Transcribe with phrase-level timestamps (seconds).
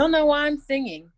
[0.00, 1.10] Don't know why I'm singing.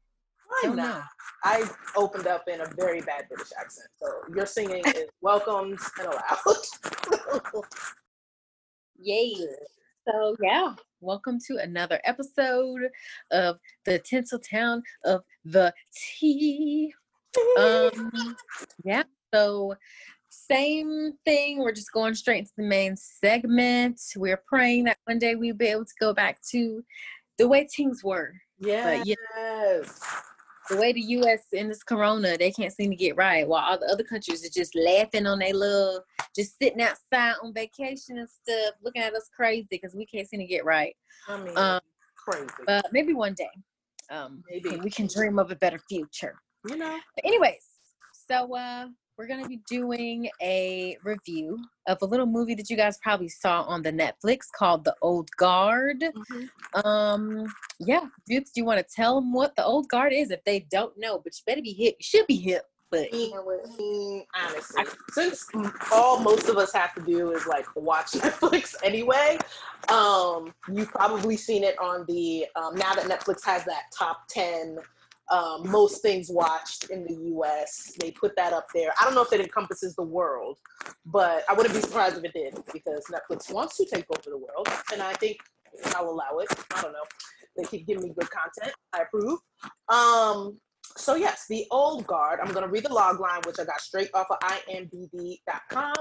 [0.48, 0.96] Why Don't not?
[0.96, 1.02] know.
[1.44, 6.08] I opened up in a very bad British accent, so your singing is welcomed and
[6.08, 7.62] allowed.
[8.98, 9.37] Yay.
[10.09, 12.80] So yeah, welcome to another episode
[13.30, 16.92] of the Tinsel Town of the Tea.
[17.60, 18.10] Um,
[18.84, 19.04] yeah.
[19.32, 19.76] So
[20.28, 21.60] same thing.
[21.60, 24.01] We're just going straight into the main segment.
[24.16, 26.82] We're praying that one day we'll be able to go back to
[27.38, 28.34] the way things were.
[28.62, 29.07] Yes.
[29.07, 29.83] yeah.
[30.71, 31.41] The way the U.S.
[31.52, 34.51] in this Corona, they can't seem to get right, while all the other countries are
[34.61, 36.05] just laughing on their little,
[36.37, 40.38] just sitting outside on vacation and stuff, looking at us crazy because we can't seem
[40.41, 40.95] to get right.
[41.29, 41.80] I mean, Um,
[42.16, 42.46] crazy.
[42.65, 43.51] But maybe one day,
[44.10, 44.76] um, Maybe.
[44.76, 46.41] we can dream of a better future.
[46.69, 47.65] you know, But anyways,
[48.30, 48.87] so uh,
[49.18, 53.63] we're gonna be doing a review of a little movie that you guys probably saw
[53.63, 56.02] on the Netflix called The Old Guard.
[56.85, 57.46] Um,
[57.79, 60.66] yeah, dudes, do you want to tell them what The Old Guard is if they
[60.71, 61.21] don't know?
[61.23, 61.96] But you better be hip.
[61.99, 63.60] You should be hip, but you know what?
[64.34, 65.47] Honestly, since
[65.93, 69.38] all most of us have to do is like watch Netflix anyway,
[69.88, 74.78] um, you've probably seen it on the um, now that Netflix has that top ten
[75.33, 77.94] um, most things watched in the U.S.
[77.99, 78.93] They put that up there.
[79.00, 80.59] I don't know if it encompasses the world,
[81.06, 84.37] but I wouldn't be surprised if it did because Netflix wants to take over the
[84.37, 85.38] world, and I think
[85.97, 86.49] I'll allow it.
[86.75, 87.05] I don't know.
[87.56, 88.75] They keep giving me good content.
[88.93, 89.38] I approve.
[89.88, 90.59] Um,
[90.97, 92.41] so yes, the old guard.
[92.43, 95.94] I'm gonna read the log line, which I got straight off of IMDb.com.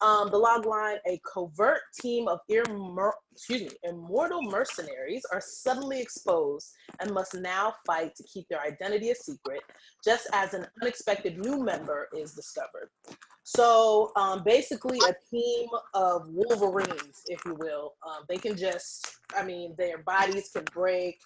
[0.00, 6.00] Um, the log line: A covert team of immor- excuse me, immortal mercenaries are suddenly
[6.00, 9.60] exposed and must now fight to keep their identity a secret,
[10.04, 12.90] just as an unexpected new member is discovered.
[13.44, 17.94] So um, basically, a team of Wolverines, if you will.
[18.06, 21.18] Um, they can just, I mean, their bodies can break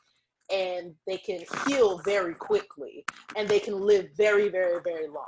[0.53, 3.05] and they can heal very quickly
[3.37, 5.25] and they can live very, very, very long.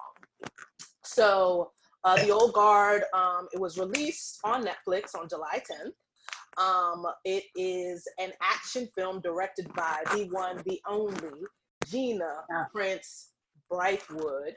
[1.05, 1.73] So,
[2.05, 5.93] uh, The Old Guard, um, it was released on Netflix on July 10th.
[6.63, 11.31] Um, it is an action film directed by the one, the only
[11.87, 12.65] Gina Yeah.
[12.73, 13.33] Prince
[13.71, 14.57] Brightwood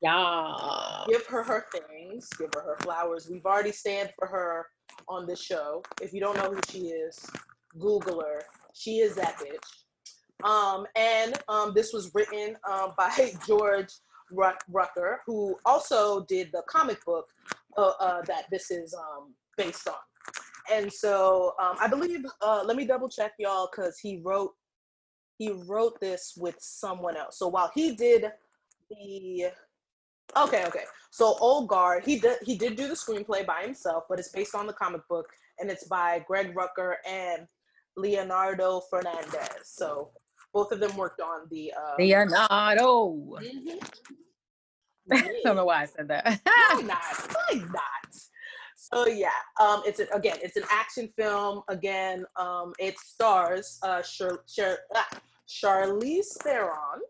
[0.00, 1.04] Yeah.
[1.08, 3.28] give her her things, give her her flowers.
[3.28, 4.66] We've already stand for her
[5.08, 5.82] on this show.
[6.00, 7.18] If you don't know who she is,
[7.78, 8.42] Google her.
[8.74, 9.83] She is that bitch.
[10.42, 13.92] Um, and um, this was written um, by George
[14.30, 17.26] Ruck- Rucka, who also did the comic book
[17.76, 19.94] uh, uh, that this is um, based on.
[20.72, 24.52] And so um, I believe, uh, let me double check y'all, because he wrote
[25.36, 27.38] he wrote this with someone else.
[27.40, 28.30] So while he did
[28.88, 29.50] the
[30.36, 30.84] Okay, okay.
[31.10, 34.54] So Old Guard, he did he did do the screenplay by himself, but it's based
[34.54, 35.26] on the comic book
[35.60, 37.46] and it's by Greg Rucka and
[37.96, 39.62] Leonardo Fernandez.
[39.64, 40.10] So
[40.54, 43.10] both of them worked on the uh Leonardo.
[43.42, 43.78] mhm.
[45.12, 46.40] I don't know why I said that.
[46.44, 47.02] Why not?
[47.34, 48.16] Why not?
[48.76, 49.28] So yeah,
[49.60, 51.62] um, it's a, again, it's an action film.
[51.68, 55.06] Again, um, it stars uh, Char- Char- ah,
[55.48, 57.00] Charlize Theron.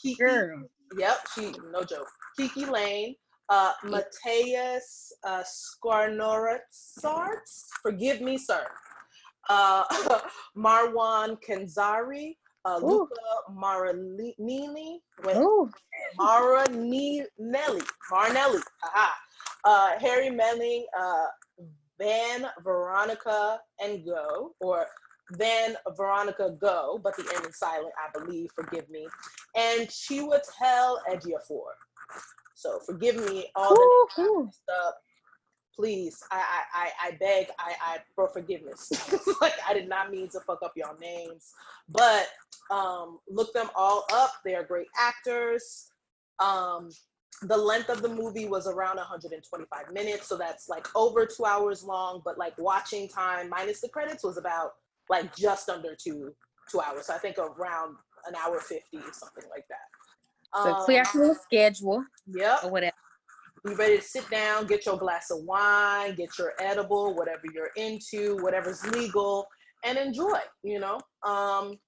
[0.00, 0.68] Kiki, Girl.
[0.98, 2.08] Yep, she no joke.
[2.36, 3.14] Kiki Layne,
[3.48, 7.64] uh, Mateus uh, Skarnoratsarts.
[7.82, 8.66] Forgive me, sir.
[9.48, 9.84] Uh,
[10.56, 12.78] Marwan Kenzari, uh.
[12.82, 13.14] Luca
[15.38, 15.70] Ooh.
[16.18, 17.76] Maranelli,
[18.10, 19.14] Marnelli, aha.
[19.64, 21.26] Uh, Harry Melling, uh,
[21.98, 24.86] Van Veronica and Go, or
[25.32, 29.06] Van Veronica Go, but the end is silent, I believe, forgive me.
[29.56, 31.72] And Chiwetel Ejiofor.
[32.54, 34.44] So forgive me all the Ooh, ooh.
[34.44, 34.98] messed up.
[35.74, 36.42] Please, I,
[36.74, 38.90] I, I, beg, I, I for forgiveness.
[39.40, 41.52] like I did not mean to fuck up y'all names,
[41.88, 42.28] but
[42.70, 44.32] um, look them all up.
[44.44, 45.90] They are great actors.
[46.38, 46.90] Um,
[47.42, 51.82] the length of the movie was around 125 minutes, so that's like over two hours
[51.82, 52.20] long.
[52.24, 54.72] But like watching time minus the credits was about
[55.08, 56.34] like just under two
[56.70, 57.06] two hours.
[57.06, 57.96] So I think around
[58.26, 60.62] an hour 50 or something like that.
[60.62, 62.64] So clear Um, out your little schedule Yep.
[62.64, 62.96] or whatever.
[63.64, 67.70] Be ready to sit down, get your glass of wine, get your edible, whatever you're
[67.76, 69.46] into, whatever's legal,
[69.84, 70.98] and enjoy, you know?
[71.22, 71.78] Um,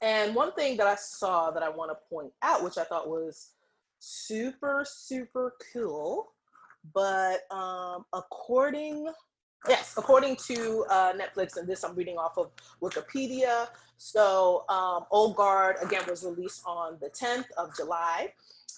[0.00, 3.08] and one thing that I saw that I want to point out, which I thought
[3.08, 3.50] was
[3.98, 6.28] super, super cool,
[6.94, 9.08] but um, according,
[9.68, 12.50] yes, according to uh, Netflix, and this I'm reading off of
[12.82, 13.66] Wikipedia.
[13.96, 18.32] So, um, Old Guard again was released on the 10th of July,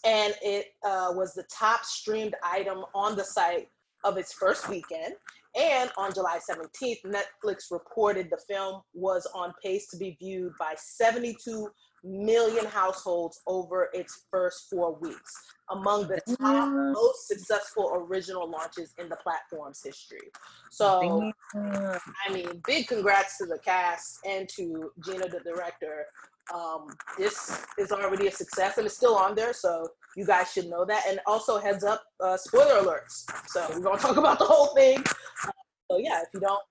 [0.05, 3.69] and it uh, was the top streamed item on the site
[4.05, 5.15] of its first weekend.
[5.59, 10.75] And on July 17th, Netflix reported the film was on pace to be viewed by
[10.77, 11.69] 72
[12.05, 15.33] million households over its first four weeks,
[15.71, 20.31] among the top most successful original launches in the platform's history.
[20.71, 26.07] So, I mean, big congrats to the cast and to Gina, the director.
[26.55, 26.89] Um,
[27.19, 29.87] this is already a success and it's still on there, so
[30.17, 31.05] you guys should know that.
[31.09, 33.25] And also, heads up, uh, spoiler alerts.
[33.49, 34.99] So, we're gonna talk about the whole thing.
[35.47, 35.51] Uh,
[35.91, 36.63] so, yeah, if you don't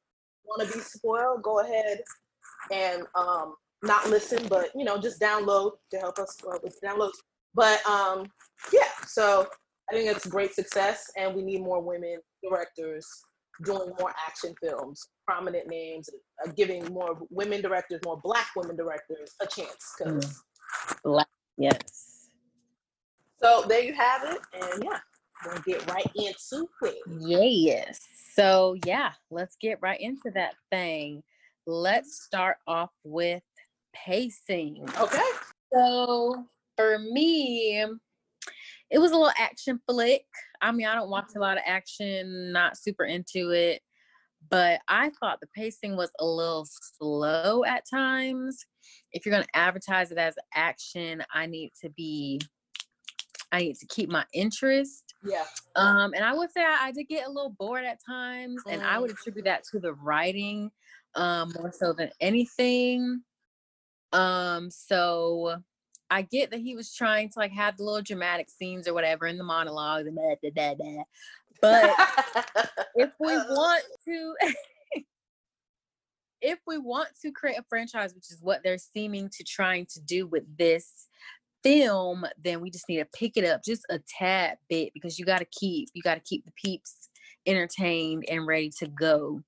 [0.46, 2.02] want to be spoiled, go ahead
[2.72, 7.18] and um, not listen, but you know, just download to help us uh, with downloads.
[7.54, 8.26] But um,
[8.72, 9.48] yeah, so
[9.90, 13.08] I think it's great success, and we need more women directors
[13.64, 16.10] doing more action films, prominent names,
[16.46, 19.96] uh, giving more women directors, more Black women directors a chance.
[20.02, 20.96] Cause mm.
[21.04, 21.28] Black,
[21.58, 22.30] yes.
[23.42, 25.00] So there you have it, and yeah,
[25.46, 26.98] we'll get right into it.
[27.20, 28.00] Yes.
[28.34, 31.24] So yeah, let's get right into that thing.
[31.66, 33.44] Let's start off with
[33.94, 34.88] pacing.
[35.00, 35.30] Okay.
[35.74, 36.46] So
[36.76, 37.86] for me,
[38.92, 40.26] it was a little action flick.
[40.62, 43.82] I mean, I don't watch a lot of action, not super into it,
[44.50, 48.66] but I thought the pacing was a little slow at times.
[49.12, 52.42] If you're going to advertise it as action, I need to be
[53.52, 55.16] I need to keep my interest.
[55.24, 55.44] Yeah.
[55.76, 58.74] Um, and I would say I, I did get a little bored at times, mm.
[58.74, 59.14] and I would mm.
[59.14, 60.72] attribute that to the writing
[61.16, 63.22] um more so than anything.
[64.12, 65.62] Um, so
[66.10, 69.28] I get that he was trying to like have the little dramatic scenes or whatever
[69.28, 71.04] in the monologues and da, da, da, da.
[71.62, 71.94] But
[72.96, 73.46] if we uh.
[73.50, 74.36] want to
[76.42, 80.00] if we want to create a franchise, which is what they're seeming to trying to
[80.00, 81.08] do with this
[81.64, 85.26] film, then we just need to pick it up just a tad bit because you
[85.26, 87.10] got to keep you got to keep the peeps
[87.46, 89.42] entertained and ready to go.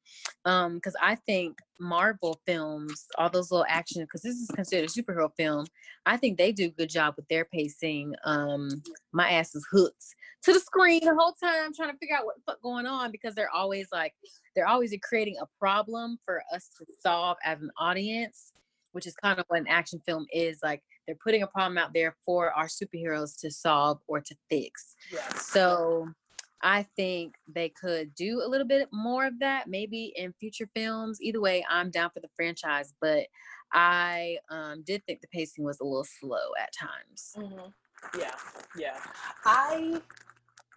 [0.46, 4.94] Um, because I think Marvel films, all those little action, because this is considered a
[4.94, 5.66] superhero film,
[6.06, 8.16] I think they do a good job with their pacing.
[8.24, 10.04] Um, my ass is hooked
[10.44, 13.12] to the screen the whole time trying to figure out what the fuck going on
[13.12, 14.14] because they're always like
[14.56, 18.54] they're always creating a problem for us to solve as an audience,
[18.92, 21.94] which is kind of what an action film is like they're putting a problem out
[21.94, 24.96] there for our superheroes to solve or to fix.
[25.12, 25.46] Yes.
[25.48, 26.08] So
[26.64, 31.20] I think they could do a little bit more of that, maybe in future films.
[31.22, 33.26] Either way, I'm down for the franchise, but
[33.74, 37.34] I um, did think the pacing was a little slow at times.
[37.38, 38.20] Mm-hmm.
[38.20, 38.36] Yeah,
[38.78, 38.98] yeah.
[39.46, 40.02] I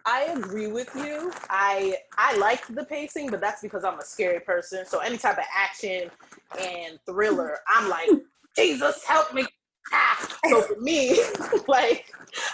[0.05, 1.31] I agree with you.
[1.49, 4.85] I I liked the pacing, but that's because I'm a scary person.
[4.85, 6.11] So any type of action
[6.59, 8.09] and thriller, I'm like,
[8.55, 9.45] Jesus, help me.
[9.91, 10.37] Ah.
[10.49, 11.19] So for me,
[11.67, 12.05] like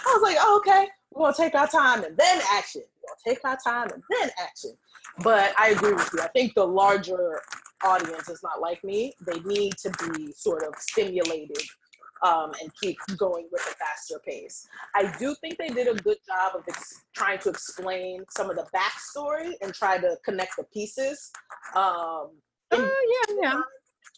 [0.06, 3.44] I was like, oh, okay, we're gonna take our time and then action We'll take
[3.44, 4.72] our time and then action.
[5.22, 6.20] But I agree with you.
[6.20, 7.40] I think the larger
[7.84, 9.12] audience is not like me.
[9.26, 11.62] They need to be sort of stimulated
[12.22, 14.66] um, and keep going with a faster pace.
[14.94, 18.56] I do think they did a good job of ex- trying to explain some of
[18.56, 21.30] the backstory and try to connect the pieces.
[21.74, 22.30] Um,
[22.70, 23.60] oh yeah, yeah.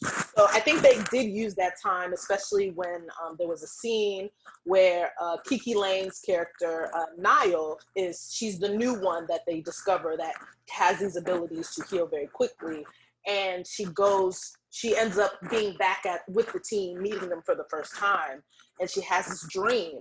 [0.02, 4.28] So I think they did use that time, especially when um, there was a scene
[4.64, 10.16] where uh, KiKi Layne's character uh, Nile is she's the new one that they discover
[10.16, 10.34] that
[10.70, 12.84] has these abilities to heal very quickly,
[13.26, 14.56] and she goes.
[14.70, 18.42] She ends up being back at with the team, meeting them for the first time,
[18.80, 20.00] and she has this dream.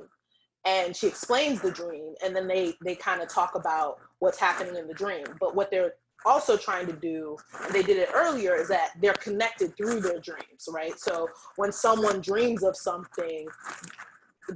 [0.65, 2.15] And she explains the dream.
[2.23, 5.25] And then they they kind of talk about what's happening in the dream.
[5.39, 5.93] But what they're
[6.25, 10.19] also trying to do, and they did it earlier, is that they're connected through their
[10.19, 10.97] dreams, right?
[10.99, 13.47] So when someone dreams of something,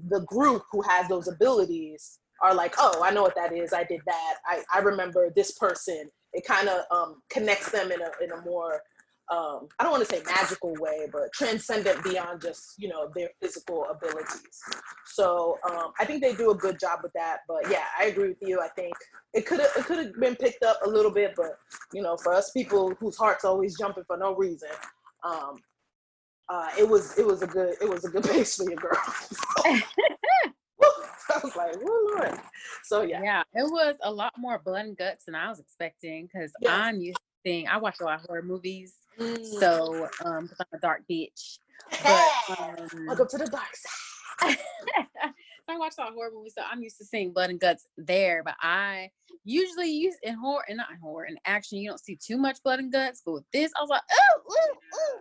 [0.09, 3.74] the group who has those abilities are like, oh, I know what that is.
[3.74, 4.36] I did that.
[4.45, 6.09] I, I remember this person.
[6.33, 8.81] It kind of um, connects them in a, in a more
[9.29, 13.29] um, I don't want to say magical way, but transcendent beyond just you know their
[13.41, 14.62] physical abilities.
[15.05, 17.39] So um, I think they do a good job with that.
[17.48, 18.62] But yeah, I agree with you.
[18.62, 18.93] I think
[19.34, 21.57] it could have it could have been picked up a little bit, but
[21.93, 24.69] you know, for us people whose hearts always jumping for no reason,
[25.24, 25.57] um,
[26.48, 28.98] uh, it was it was a good it was a good pace for your girl.
[31.29, 32.39] I was like, oh Lord.
[32.86, 33.22] So yeah.
[33.22, 36.72] Yeah, it was a lot more blood and guts than I was expecting because yes.
[36.72, 39.59] I'm used to seeing I watch a lot of horror movies Mm.
[39.59, 41.59] So, um, I'm a dark bitch.
[42.03, 44.57] But, um, Welcome to the dark side.
[45.69, 47.85] I watch a lot of horror movies, so I'm used to seeing blood and guts
[47.97, 48.41] there.
[48.43, 49.09] But I
[49.43, 52.61] usually use in horror and not in horror in action, you don't see too much
[52.63, 53.21] blood and guts.
[53.25, 55.19] But with this, I was like, oh, oh, oh.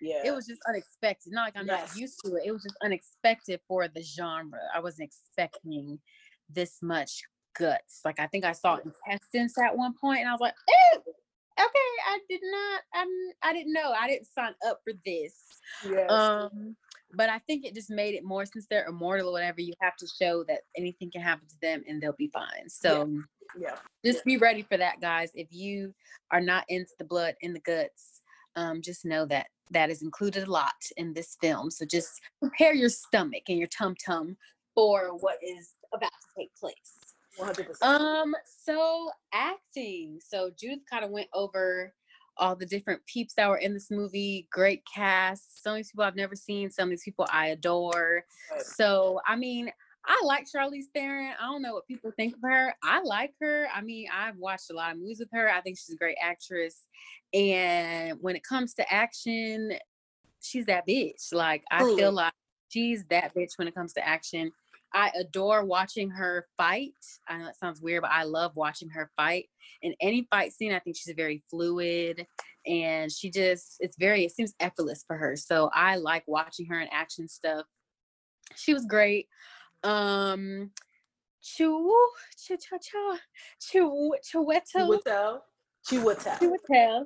[0.00, 0.22] Yeah.
[0.24, 1.32] It was just unexpected.
[1.32, 1.90] Not like I'm yes.
[1.90, 2.42] not used to it.
[2.44, 4.60] It was just unexpected for the genre.
[4.72, 5.98] I wasn't expecting
[6.48, 7.22] this much
[7.58, 8.02] guts.
[8.04, 11.02] Like I think I saw intestines at one point, and I was like, Ew,
[11.58, 13.08] okay, I did not, I'm,
[13.42, 15.34] I didn't know, I didn't sign up for this.
[15.88, 16.10] Yes.
[16.10, 16.76] Um,
[17.14, 19.60] but I think it just made it more since they're immortal or whatever.
[19.60, 22.68] You have to show that anything can happen to them and they'll be fine.
[22.68, 23.10] So
[23.58, 23.76] yeah.
[24.04, 25.30] just be ready for that, guys.
[25.34, 25.94] If you
[26.30, 28.20] are not into the blood in the guts,
[28.56, 31.70] um, just know that that is included a lot in this film.
[31.70, 34.36] So just prepare your stomach and your tum tum
[34.74, 37.07] for what is about to take place.
[37.38, 37.82] 100%.
[37.82, 40.18] Um, so acting.
[40.26, 41.92] So Judith kind of went over
[42.36, 44.48] all the different peeps that were in this movie.
[44.50, 45.62] Great cast.
[45.62, 46.70] Some of these people I've never seen.
[46.70, 48.24] Some of these people I adore.
[48.50, 48.62] Right.
[48.62, 49.70] So I mean,
[50.06, 51.34] I like Charlize Theron.
[51.38, 52.74] I don't know what people think of her.
[52.82, 53.66] I like her.
[53.74, 55.50] I mean, I've watched a lot of movies with her.
[55.50, 56.86] I think she's a great actress.
[57.34, 59.72] And when it comes to action,
[60.40, 61.32] she's that bitch.
[61.32, 61.96] Like I Truly.
[61.96, 62.32] feel like
[62.68, 64.52] she's that bitch when it comes to action.
[64.94, 66.92] I adore watching her fight.
[67.28, 69.46] I know it sounds weird, but I love watching her fight.
[69.82, 72.26] In any fight scene, I think she's very fluid
[72.66, 75.36] and she just it's very it seems effortless for her.
[75.36, 77.66] So I like watching her in action stuff.
[78.56, 79.28] She was great.
[79.84, 80.70] Um
[81.42, 81.96] Chu
[82.46, 83.18] Cha Cha Cha
[83.60, 85.40] Chu Chiwetel.
[85.88, 86.38] Chiwetel.
[86.38, 87.04] Chiwetel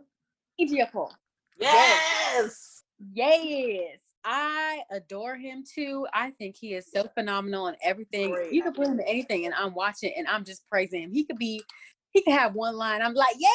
[0.60, 1.10] Ejiofor.
[1.58, 2.82] Yes.
[3.12, 6.06] Yes, I adore him too.
[6.14, 8.30] I think he is so phenomenal and everything.
[8.30, 11.12] Great You can put him in anything, and I'm watching and I'm just praising him.
[11.12, 11.62] He could be,
[12.10, 13.02] he could have one line.
[13.02, 13.48] I'm like, yay,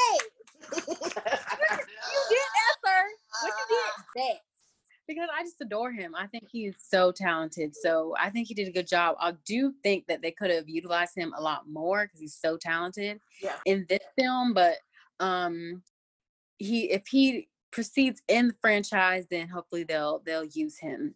[0.78, 0.96] you did
[2.56, 3.04] that, sir.
[3.42, 4.36] What you did that.
[5.08, 6.14] Because I just adore him.
[6.16, 7.74] I think he's so talented.
[7.74, 9.16] So I think he did a good job.
[9.22, 12.58] I do think that they could have utilized him a lot more because he's so
[12.58, 13.56] talented Yeah.
[13.66, 14.54] in this film.
[14.54, 14.76] But
[15.22, 15.82] um
[16.58, 21.16] he if he proceeds in the franchise, then hopefully they'll they'll use him.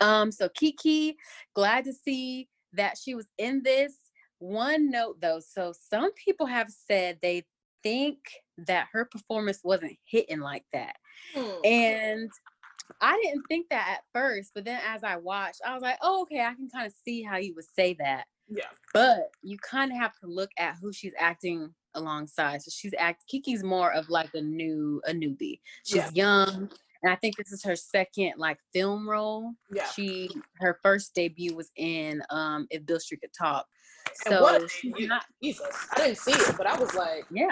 [0.00, 1.16] Um, so Kiki,
[1.54, 3.94] glad to see that she was in this.
[4.38, 7.44] One note though, so some people have said they
[7.82, 8.18] think
[8.58, 10.96] that her performance wasn't hitting like that.
[11.34, 11.50] Hmm.
[11.64, 12.30] And
[13.00, 16.22] I didn't think that at first, but then as I watched, I was like, oh,
[16.22, 18.26] okay, I can kind of see how you would say that.
[18.48, 18.64] yeah.
[18.92, 22.62] But you kind of have to look at who she's acting alongside.
[22.62, 25.60] So she's act Kiki's more of like a new a newbie.
[25.84, 26.10] She's Yeah.
[26.14, 26.70] young,
[27.02, 29.52] and I think this is her second like film role.
[29.72, 29.86] Yeah.
[29.90, 33.66] She her first debut was in um If Beale Street Could Talk.
[34.28, 35.66] So she's not Jesus.
[35.94, 37.50] I didn't see it, but I was like, yeah.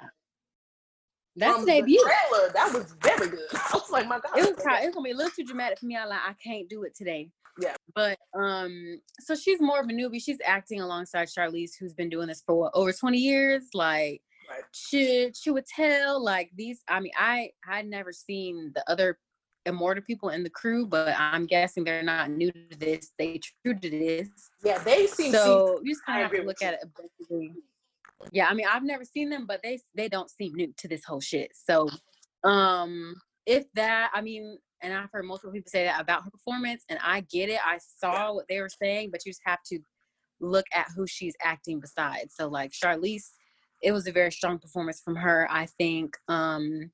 [1.36, 2.00] That's from debut.
[2.00, 3.40] trailer, that was very good.
[3.52, 4.38] I was like, my God.
[4.38, 5.96] it was kind, it was gonna be a little too dramatic for me.
[5.96, 7.30] I like I can't do it today.
[7.60, 7.74] Yeah.
[7.94, 10.22] But um, so she's more of a newbie.
[10.22, 13.64] She's acting alongside Charlize, who's been doing this for what, over 20 years.
[13.74, 14.22] Like
[14.72, 16.82] She she would tell like these.
[16.88, 19.18] I mean, I I never seen the other
[19.66, 23.12] immortal people in the crew, but I'm guessing they're not new to this.
[23.18, 24.28] They true to this.
[24.64, 27.52] Yeah, they seem So you just kind of have to look at it objectively.
[28.32, 31.04] Yeah, I mean, I've never seen them, but they they don't seem new to this
[31.04, 31.50] whole shit.
[31.54, 31.88] So,
[32.44, 33.14] um,
[33.46, 36.98] if that, I mean, and I've heard multiple people say that about her performance, and
[37.02, 37.60] I get it.
[37.64, 39.78] I saw what they were saying, but you just have to
[40.40, 42.28] look at who she's acting beside.
[42.30, 43.30] So, like Charlize,
[43.82, 46.16] it was a very strong performance from her, I think.
[46.28, 46.90] Um,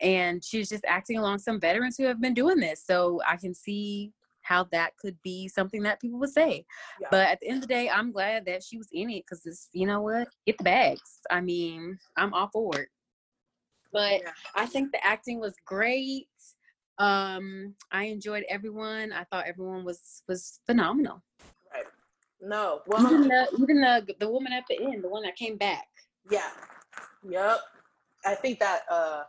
[0.00, 2.84] and she's just acting along some veterans who have been doing this.
[2.84, 6.64] So I can see how that could be something that people would say.
[7.00, 7.08] Yeah.
[7.10, 9.44] But at the end of the day, I'm glad that she was in it because
[9.44, 11.20] it's, you know what, get the bags.
[11.30, 12.88] I mean, I'm all for it.
[13.92, 14.30] But Yeah.
[14.54, 16.28] I think the acting was great.
[16.98, 19.12] Um, I enjoyed everyone.
[19.12, 21.22] I thought everyone was was phenomenal.
[21.72, 21.84] Right.
[22.40, 22.80] No.
[22.98, 25.86] Even Well, the even the the woman at the end, the one that came back.
[26.30, 26.50] Yeah.
[27.28, 27.58] Yep.
[28.24, 29.22] I think that uh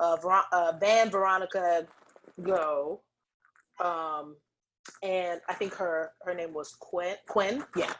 [0.00, 1.86] uh, Ver- uh Van Veronica
[2.42, 3.00] Go
[3.82, 4.36] um
[5.02, 7.92] and I think her her name was Quinn Quinn yeah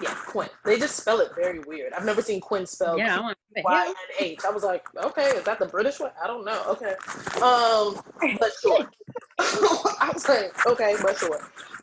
[0.00, 3.34] yeah Quinn they just spell it very weird I've never seen Quinn spelled yeah, I
[3.64, 3.86] Y?
[3.86, 3.94] N
[4.26, 4.40] H.
[4.46, 6.10] I was like, okay, is that the British one?
[6.22, 6.62] I don't know.
[6.68, 6.94] Okay.
[7.42, 8.00] Um,
[8.38, 8.88] but sure.
[9.38, 11.40] I was like, okay, but sure.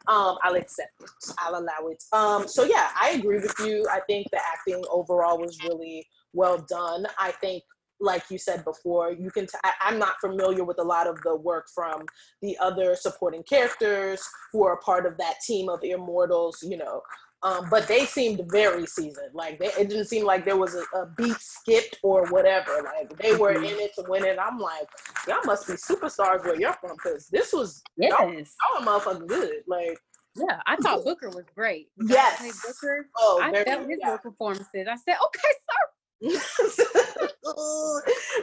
[0.07, 1.09] Um, I'll accept it.
[1.39, 2.03] I'll allow it.
[2.11, 3.85] Um, so yeah, I agree with you.
[3.91, 7.05] I think the acting overall was really well done.
[7.19, 7.63] I think
[7.99, 9.45] like you said before, you can.
[9.45, 12.05] T- I, I'm not familiar with a lot of the work from
[12.41, 14.21] the other supporting characters
[14.51, 16.57] who are part of that team of immortals.
[16.61, 17.01] You know,
[17.43, 19.33] um, but they seemed very seasoned.
[19.33, 22.71] Like they, it didn't seem like there was a, a beat skipped or whatever.
[22.83, 23.69] Like they were Mhm.
[23.71, 24.37] in it to win it.
[24.41, 24.87] I'm like,
[25.27, 28.11] y'all must be superstars where you're from because this was Yes.
[28.19, 29.63] y'all are motherfucking good.
[29.67, 29.99] Like,
[30.35, 31.89] Yeah, I thought Booker was great.
[32.07, 32.41] Yes.
[32.65, 33.09] Booker.
[33.17, 34.17] oh, I felt his yeah.
[34.17, 34.87] performances.
[34.89, 35.89] I said, okay, sir.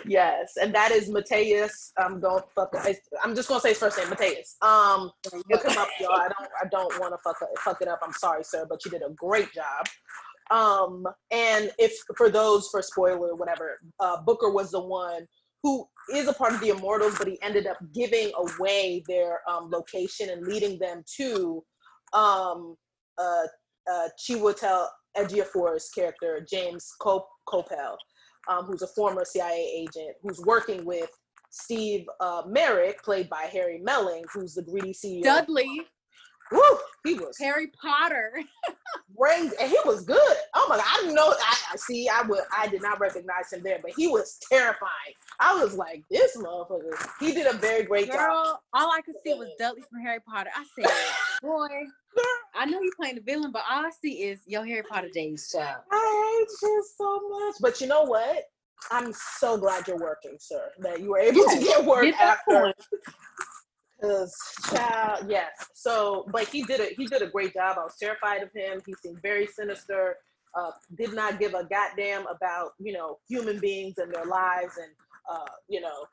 [0.07, 1.93] yes, and that is Mateus.
[1.99, 2.75] I'm going fuck.
[3.25, 4.57] I'm just gonna say his first name, Mateus.
[4.61, 5.11] Um,
[5.51, 6.13] look him up, y'all.
[6.13, 6.51] I don't.
[6.63, 8.01] I don't want to fuck fuck it up.
[8.03, 9.87] I'm sorry, sir, but you did a great job.
[10.51, 15.27] Um, and if for those for spoiler, whatever, uh, Booker was the one
[15.63, 19.71] who is a part of the Immortals, but he ended up giving away their um,
[19.71, 21.65] location and leading them to
[22.13, 22.77] um,
[23.19, 23.47] uh,
[23.91, 27.97] uh, Chiwetel Ejiofor's character, James Cop- Coppel,
[28.49, 31.11] um, who's a former CIA agent who's working with
[31.51, 35.23] Steve uh, Merrick, played by Harry Melling, who's the greedy CEO.
[35.23, 35.83] Dudley.
[36.53, 38.33] Woo, he was Harry Potter.
[39.23, 40.37] crazy, and he was good.
[40.55, 41.29] Oh my god, I didn't know.
[41.29, 42.09] I, I see.
[42.09, 42.41] I would.
[42.57, 45.15] I did not recognize him there, but he was terrifying.
[45.41, 47.09] I was like, this motherfucker.
[47.21, 48.57] He did a very great Girl, job.
[48.75, 50.51] all I could see was Dudley from Harry Potter.
[50.55, 50.91] I said,
[51.43, 51.69] boy,
[52.55, 55.51] I know you're playing the villain, but all I see is your Harry Potter days,
[55.53, 55.83] child.
[55.91, 57.55] I hate you so much.
[57.61, 58.45] But you know what?
[58.91, 60.71] I'm so glad you're working, sir.
[60.81, 62.75] That you were able to get work Get after.
[64.03, 64.35] Cause
[64.69, 65.51] child, yes.
[65.75, 66.95] So, but he did it.
[66.97, 67.77] He did a great job.
[67.79, 68.81] I was terrified of him.
[68.85, 70.17] He seemed very sinister.
[70.59, 74.91] Uh, did not give a goddamn about you know human beings and their lives and
[75.31, 76.05] uh, you know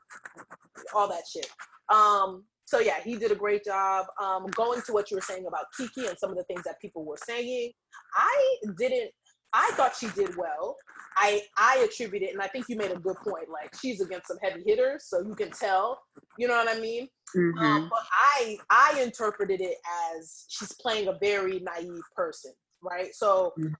[0.94, 1.48] all that shit.
[1.90, 4.06] Um, so yeah, he did a great job.
[4.22, 6.80] Um, going to what you were saying about Kiki and some of the things that
[6.80, 7.72] people were saying,
[8.16, 9.10] I didn't.
[9.52, 10.78] I thought she did well.
[11.22, 13.50] I I attribute it, and I think you made a good point.
[13.52, 16.00] Like she's against some heavy hitters, so you can tell.
[16.38, 17.08] You know what I mean?
[17.36, 17.60] Mm-hmm.
[17.60, 19.76] Um, but I I interpreted it
[20.16, 23.14] as she's playing a very naive person, right?
[23.14, 23.74] So Mhm.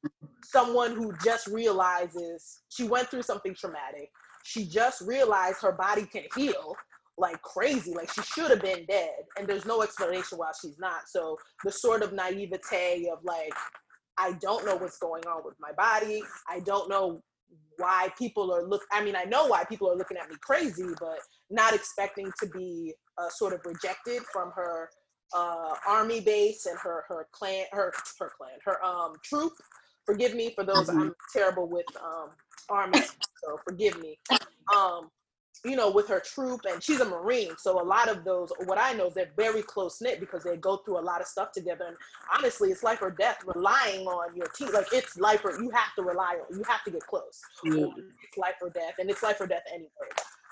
[0.44, 4.12] someone who just realizes she went through something traumatic.
[4.44, 6.76] She just realized her body can heal
[7.18, 11.08] like crazy, like she should have been dead, and there's no explanation why she's not.
[11.08, 13.54] So the sort of naivete of like,
[14.18, 16.22] I don't know what's going on with my body.
[16.50, 17.22] I don't know
[17.78, 18.84] why people are look.
[18.92, 21.20] I mean, I know why people are looking at me crazy, but
[21.50, 24.90] not expecting to be uh, sort of rejected from her
[25.36, 29.54] uh, army base and her her clan, her her clan, her um troop.
[30.06, 30.90] Forgive me for those.
[30.90, 32.30] I'm terrible with um
[32.70, 34.18] army, so forgive me.
[34.76, 35.10] Um,
[35.66, 38.78] you know, with her troop, and she's a Marine, so a lot of those, what
[38.78, 41.52] I know, is they're very close knit because they go through a lot of stuff
[41.52, 41.86] together.
[41.88, 41.98] And
[42.34, 44.72] honestly, it's life or death, relying on your team.
[44.74, 47.42] Like it's life or you have to rely on, you have to get close.
[47.64, 49.90] It's life or death, and it's life or death anyway.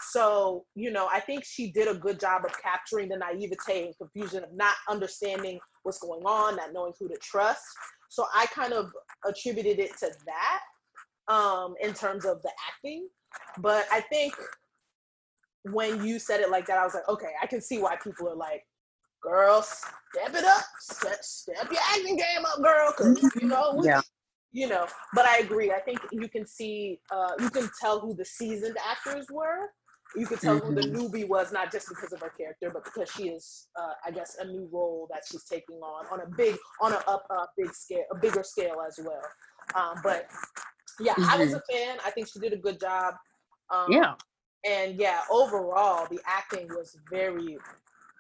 [0.09, 3.97] So, you know, I think she did a good job of capturing the naivete and
[3.97, 7.63] confusion of not understanding what's going on, not knowing who to trust.
[8.09, 8.91] So I kind of
[9.25, 13.07] attributed it to that um, in terms of the acting.
[13.59, 14.33] But I think
[15.63, 18.29] when you said it like that, I was like, okay, I can see why people
[18.29, 18.65] are like,
[19.21, 23.87] girl, step it up, step, step your acting game up, girl, because you know, we-
[23.87, 24.01] Yeah.
[24.51, 24.87] you know.
[25.13, 25.71] But I agree.
[25.71, 29.71] I think you can see, uh, you can tell who the seasoned actors were.
[30.15, 33.11] You could tell who the newbie was, not just because of her character, but because
[33.11, 36.55] she is, uh, I guess, a new role that she's taking on on a big,
[36.79, 39.21] on a up, uh, big scale, a bigger scale as well.
[39.75, 40.29] Um, but
[41.01, 41.97] yeah, I was a fan.
[42.05, 43.15] I think she did a good job.
[43.69, 44.15] Um, Yeah.
[44.65, 47.57] And yeah, overall the acting was very.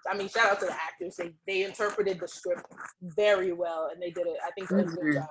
[0.09, 1.15] I mean, shout out to the actors.
[1.17, 2.65] They they interpreted the script
[3.01, 4.37] very well, and they did it.
[4.45, 5.13] I think did a good Mhm.
[5.15, 5.27] job.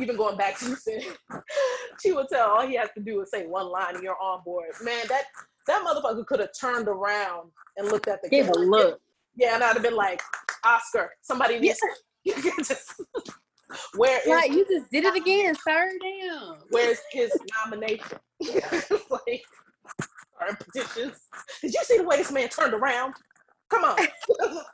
[0.00, 1.02] Even going back to you saying,
[2.02, 4.42] she would tell all he has to do is say one line, and you're on
[4.44, 4.70] board.
[4.82, 5.24] Man, that
[5.66, 8.66] that motherfucker could have turned around and looked at the Give a camera.
[8.68, 9.00] look.
[9.36, 10.22] Yeah, and I'd have been like,
[10.62, 11.80] Oscar, somebody needs.
[12.58, 12.92] just,
[13.96, 15.90] where is Like you just did it again, sir.
[16.00, 16.58] Damn.
[16.70, 17.32] where's his
[17.64, 18.18] nomination?
[19.10, 19.42] like,
[20.74, 21.20] petitions.
[21.62, 23.14] Did you see the way this man turned around?
[23.70, 23.96] Come on.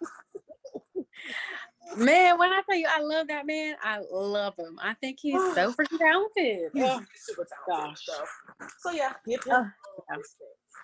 [1.96, 4.78] Man, when I tell you I love that man, I love him.
[4.80, 6.70] I think he's so freaking talented.
[6.72, 7.96] He's Oh, super talented.
[7.96, 8.06] gosh.
[8.06, 8.24] So,
[8.78, 9.66] so yeah, give him all
[10.10, 10.16] yeah.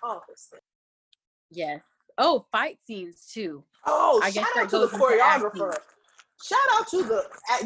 [0.03, 0.61] All his things.
[1.49, 1.81] yes.
[2.17, 3.63] Oh, fight scenes too.
[3.85, 5.73] Oh, I guess shout that out to the choreographer.
[6.43, 7.23] Shout out to the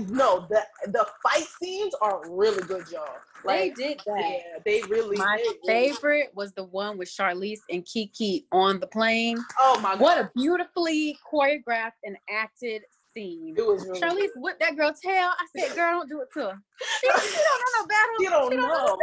[0.09, 3.05] no the the fight scenes are really good, y'all.
[3.43, 4.19] Like they did that.
[4.19, 5.17] yeah, they really.
[5.17, 9.37] My they really- favorite was the one with Charlize and Kiki on the plane.
[9.59, 13.55] Oh my god, What a beautifully choreographed and acted scene.
[13.57, 13.99] it was really.
[13.99, 15.31] Charlize whipped that girl tail.
[15.37, 16.61] I said, girl, don't do it to her.
[17.01, 18.15] She, she don't know no battle.
[18.19, 18.97] You don't She don't know know.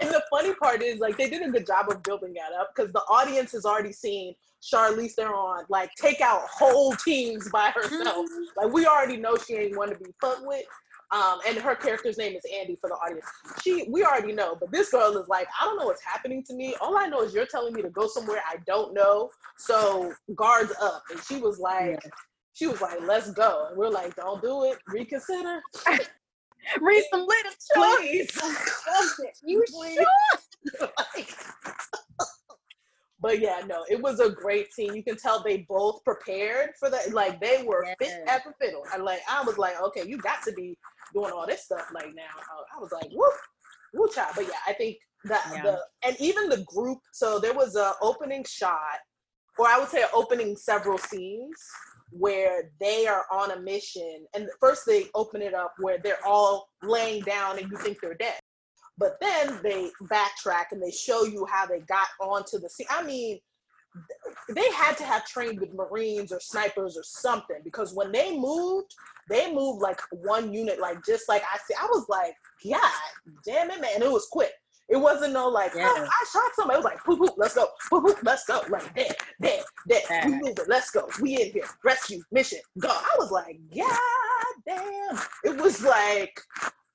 [0.00, 2.70] And the funny part is, like, they did a good job of building that up
[2.74, 8.26] because the audience has already seen Charlize Theron like take out whole teams by herself.
[8.26, 8.44] Mhm.
[8.56, 10.64] Like, we already know she ain't one to be fucked with.
[11.10, 13.24] Um, and her character's name is Andy for the audience.
[13.62, 16.54] She, we already know, but this girl is like, I don't know what's happening to
[16.54, 16.74] me.
[16.82, 19.30] All I know is you're telling me to go somewhere I don't know.
[19.56, 21.02] So guards up.
[21.10, 22.10] And she was like, Yeah.
[22.52, 23.68] she was like, let's go.
[23.70, 24.76] And we're like, don't do it.
[24.88, 25.62] Reconsider.
[26.82, 27.96] Read some literature.
[27.96, 28.38] Please.
[29.42, 29.94] You Please.
[29.94, 30.90] sure?
[31.14, 31.34] Like-
[33.28, 34.94] but yeah, no, it was a great scene.
[34.94, 37.12] You can tell they both prepared for that.
[37.12, 38.20] Like they were fit Yes.
[38.26, 38.82] at the fiddle.
[38.90, 40.78] I like I was like, okay, you got to be
[41.12, 42.22] doing all this stuff like now.
[42.38, 43.34] I- I was like, whoop,
[43.92, 44.32] whoop, child.
[44.34, 45.62] But yeah, I think that Yeah.
[45.62, 47.00] the and even the group.
[47.12, 48.98] So there was a opening shot,
[49.58, 51.58] or I would say opening several scenes
[52.10, 56.70] where they are on a mission, and first they open it up where they're all
[56.82, 58.40] laying down and you think they're dead.
[58.98, 62.86] But then they backtrack and they show you how they got onto the scene.
[62.90, 63.38] I mean,
[64.50, 68.94] they had to have trained with Marines or snipers or something because when they moved,
[69.28, 71.74] they moved like one unit, like just like I see.
[71.80, 72.34] I was like,
[72.68, 72.90] God
[73.44, 73.90] damn it, man.
[73.94, 74.52] And it was quick.
[74.88, 75.92] It wasn't no like, oh, Yeah.
[75.96, 76.76] oh, I shot somebody.
[76.76, 77.66] It was like, poop, poop, let's go.
[77.90, 78.62] Poop, poop, let's go.
[78.70, 80.02] Like, dead, dead, dead.
[80.24, 80.38] We Yeah.
[80.38, 81.08] moving, let's go.
[81.20, 81.66] We in here.
[81.84, 82.88] Rescue, mission, go.
[82.88, 83.98] I was like, God
[84.66, 85.18] damn.
[85.44, 86.40] It was like,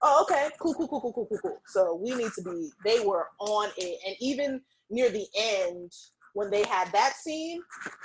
[0.03, 1.61] oh, okay, cool, cool, cool, cool, cool, cool, cool.
[1.65, 3.99] So we need to be, they were on it.
[4.05, 5.91] And even near the end,
[6.33, 7.61] when they had that scene,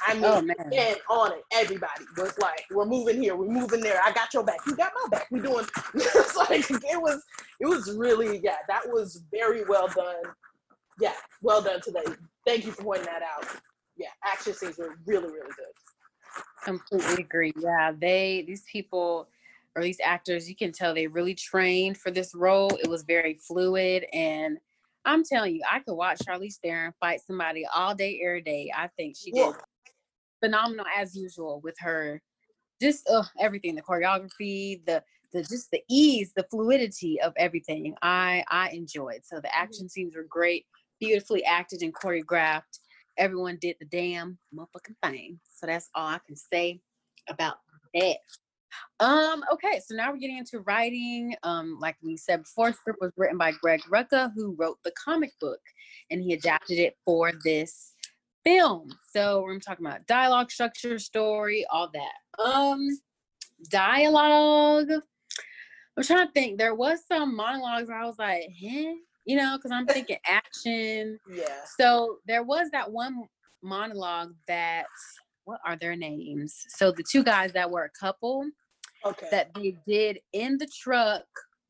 [0.06, 0.96] I mean, Oh man.
[1.10, 4.00] on it, everybody was like, "We're moving here, we're moving there.
[4.04, 5.28] I got your back, you got my back.
[5.30, 7.22] We're doing." it's like it was,
[7.58, 10.22] it was really, yeah, that was very well done.
[11.00, 12.04] Yeah, well done today.
[12.46, 13.46] Thank you for pointing that out.
[13.96, 16.44] Yeah, action scenes were really, really good.
[16.64, 17.52] Completely agree.
[17.58, 19.28] Yeah, they these people
[19.78, 22.70] or these actors, you can tell they really trained for this role.
[22.82, 24.58] It was very fluid, and
[25.04, 28.72] I'm telling you, I could watch Charlize Theron fight somebody all day, every day.
[28.76, 29.54] I think she did Whoa.
[30.42, 32.20] phenomenal as usual with her,
[32.82, 37.94] just uh, everything, the choreography, the the just the ease, the fluidity of everything.
[38.02, 39.20] I I enjoyed.
[39.22, 40.66] So the action scenes were great,
[40.98, 42.80] beautifully acted and choreographed.
[43.16, 45.38] Everyone did the damn motherfucking thing.
[45.54, 46.80] So that's all I can say
[47.28, 47.58] about
[47.94, 48.16] that.
[49.00, 51.34] Um, okay, so now we're getting into writing.
[51.42, 55.30] Um, like we said before, script was written by Greg Rucka, who wrote the comic
[55.40, 55.60] book,
[56.10, 57.94] and he adapted it for this
[58.44, 58.88] film.
[59.12, 62.42] So we're gonna talk about dialogue structure, story, all that.
[62.42, 62.88] Um,
[63.70, 64.90] dialogue.
[65.96, 66.58] I'm trying to think.
[66.58, 68.94] There was some monologues where I was like, huh?
[69.26, 71.18] You know, because I'm thinking action.
[71.30, 71.44] Yeah.
[71.78, 73.24] So there was that one
[73.62, 74.86] monologue that
[75.48, 76.66] what are their names?
[76.68, 78.44] So the two guys that were a couple
[79.06, 79.28] Okay.
[79.30, 81.24] that they did in the truck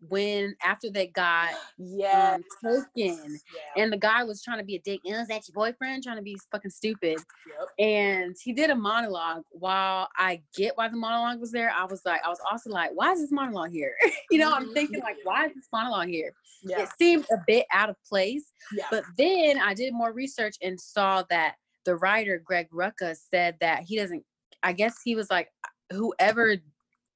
[0.09, 2.37] when after they got yeah.
[2.37, 3.83] um, taken yeah.
[3.83, 5.01] and the guy was trying to be a dick.
[5.05, 7.19] And was that your boyfriend trying to be fucking stupid?
[7.19, 7.69] Yep.
[7.79, 9.43] And he did a monologue.
[9.51, 12.91] While I get why the monologue was there, I was like, I was also like,
[12.95, 13.95] why is this monologue here?
[14.31, 16.33] you know, I'm thinking like, why is this monologue here?
[16.63, 16.83] Yeah.
[16.83, 18.53] It seemed a bit out of place.
[18.73, 18.87] Yeah.
[18.91, 21.57] But then I did more research and saw that
[21.89, 24.23] the writer Greg Rucka said that he doesn't.
[24.63, 25.49] I guess he was like,
[25.91, 26.57] whoever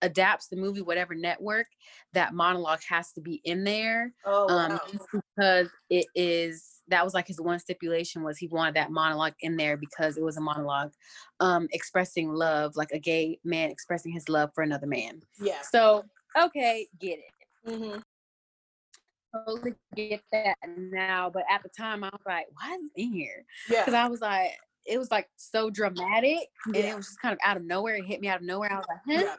[0.01, 1.67] adapts the movie, whatever network,
[2.15, 4.15] that monologue has to be in there.
[4.25, 4.81] oh Um, wow.
[5.37, 9.59] because it is that was like his one stipulation was he wanted that monologue in
[9.59, 10.93] there because it was a monologue
[11.41, 15.21] um expressing love, like a gay man expressing his love for another man.
[15.39, 15.61] yeah.
[15.71, 16.05] So
[16.39, 17.99] okay, get it hmm
[19.33, 23.12] totally get that now, but at the time I was like, why is it in
[23.12, 23.45] here?
[23.68, 23.81] Yeah.
[23.81, 24.51] Because I was like,
[24.87, 27.97] it was like so dramatic and it was just kind of out of nowhere.
[27.97, 28.73] It hit me out of nowhere.
[28.73, 29.25] I was like, huh?
[29.27, 29.37] Yeah.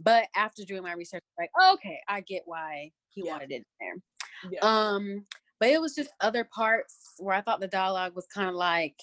[0.00, 3.32] But after doing my research, like, okay, I get why he Yeah.
[3.32, 4.50] wanted it in there.
[4.52, 4.58] Yeah.
[4.62, 5.26] Um,
[5.60, 8.98] but it was just other parts where I thought the dialogue was kind of like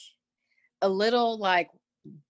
[0.81, 1.69] a little like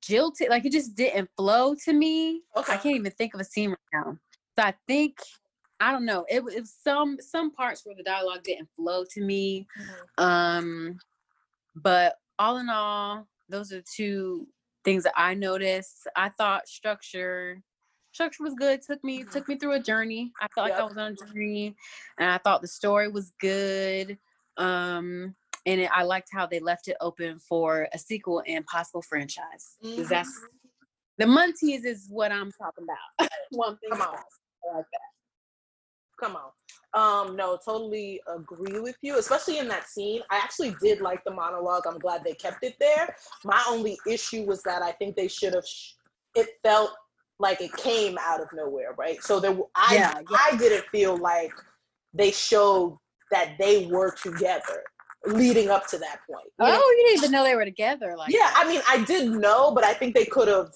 [0.02, 2.41] jilted, like it just didn't flow to me.
[2.56, 2.73] Okay.
[2.73, 4.17] I can't even think of a scene right now.
[4.58, 5.17] So I think
[5.84, 6.26] I don't know.
[6.30, 9.67] It was some some parts where the dialogue didn't flow to me.
[9.78, 10.24] Mhm.
[10.24, 11.00] Um,
[11.76, 14.48] but all in all, those are two
[14.86, 16.08] things that I noticed.
[16.15, 17.62] I thought structure
[18.13, 18.82] structure was good.
[18.82, 19.32] Took me Mhm.
[19.32, 20.32] took me through a journey.
[20.39, 21.76] I felt like I was on a journey,
[22.17, 24.17] and I thought the story was good.
[24.58, 29.02] Um, and it, I liked how they left it open for a sequel and possible
[29.02, 29.78] franchise.
[29.82, 30.39] Because that's
[31.17, 33.30] the Munties is what I'm talking about.
[33.52, 33.89] One thing.
[33.91, 34.15] Come on.
[34.72, 35.12] I like that.
[36.24, 36.52] Come on.
[36.94, 40.22] Um, no, totally agree with you, especially in that scene.
[40.32, 41.84] I actually did like the monologue.
[41.86, 43.14] I'm glad they kept it there.
[43.44, 45.66] My only issue was that I think they should have.
[45.66, 45.96] Sh-
[46.36, 46.92] it felt
[47.40, 49.22] like it came out of nowhere, right?
[49.22, 50.38] So there, I Yeah, yeah.
[50.40, 51.52] I didn't feel like
[52.14, 52.98] they showed
[53.32, 54.84] that they were together
[55.26, 56.46] leading up to that point.
[56.60, 56.80] You know?
[56.80, 58.16] Oh, you didn't even know they were together.
[58.16, 58.64] Like yeah, that.
[58.66, 60.70] I mean, I did know, but I think they could have.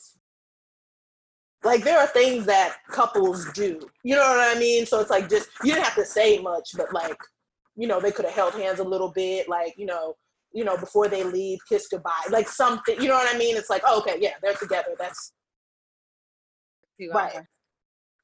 [1.67, 4.85] Like there are things that couples do, you know what I mean.
[4.85, 7.17] So it's like just you didn't have to say much, but like,
[7.75, 10.15] you know, they could have held hands a little bit, like you know,
[10.53, 12.95] you know, before they leave, kiss goodbye, like something.
[13.01, 13.57] You know what I mean?
[13.57, 14.95] It's like, oh, okay, yeah, they're together.
[14.97, 15.33] That's.
[17.13, 17.35] Right.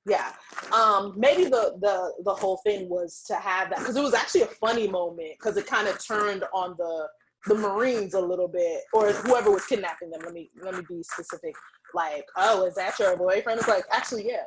[0.05, 0.31] Yeah.
[0.71, 4.43] Um, maybe the the the whole thing was to have that because it was actually
[4.43, 7.07] a funny moment because it kind of turned on the
[7.47, 10.21] the Marines a little bit or whoever was kidnapping them.
[10.23, 11.55] Let me let me be specific.
[11.93, 13.59] Like, oh, is that your boyfriend?
[13.59, 14.43] It's like, actually, yeah.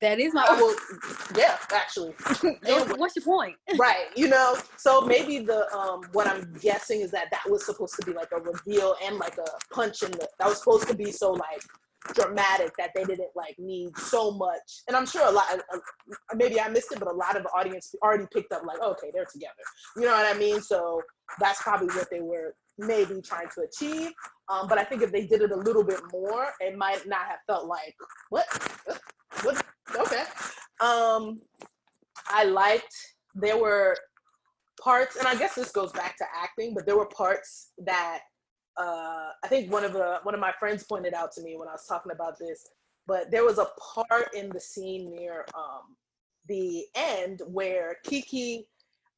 [0.00, 0.44] That is my.
[0.46, 2.10] Oh, well, yeah, actually.
[2.96, 3.56] What's your point?
[3.78, 4.06] right.
[4.16, 4.56] You know.
[4.76, 8.28] So maybe the um what I'm guessing is that that was supposed to be like
[8.32, 11.62] a reveal and like a punch in the that was supposed to be so like
[12.12, 14.82] dramatic that they didn't like need so much.
[14.88, 15.78] And I'm sure a lot, uh,
[16.34, 19.10] maybe I missed it, but a lot of the audience already picked up like, okay,
[19.12, 19.54] they're together.
[19.96, 20.60] You know what I mean?
[20.60, 21.00] So
[21.40, 24.12] that's probably what they were maybe trying to achieve.
[24.48, 27.26] Um, but I think if they did it a little bit more, it might not
[27.26, 27.94] have felt like
[28.30, 28.46] what,
[29.42, 29.64] what?
[29.96, 30.24] Okay.
[30.80, 31.40] Um,
[32.28, 32.94] I liked
[33.34, 33.96] there were
[34.82, 38.20] parts, and I guess this goes back to acting, but there were parts that
[38.76, 41.68] uh, I think one of the one of my friends pointed out to me when
[41.68, 42.66] I was talking about this,
[43.06, 43.68] but there was a
[44.04, 45.96] part in the scene near um,
[46.48, 48.66] the end where Kiki,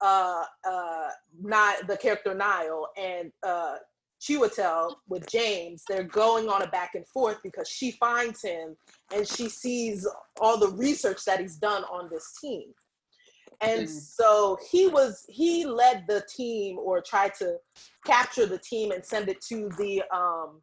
[0.00, 1.08] uh, uh,
[1.40, 3.76] not the character Nile, and uh,
[4.20, 8.76] Chiwetel with James, they're going on a back and forth because she finds him
[9.14, 10.06] and she sees
[10.40, 12.72] all the research that he's done on this team.
[13.60, 13.88] And mm.
[13.88, 17.56] so he was he led the team or tried to
[18.04, 20.60] capture the team and send it to the um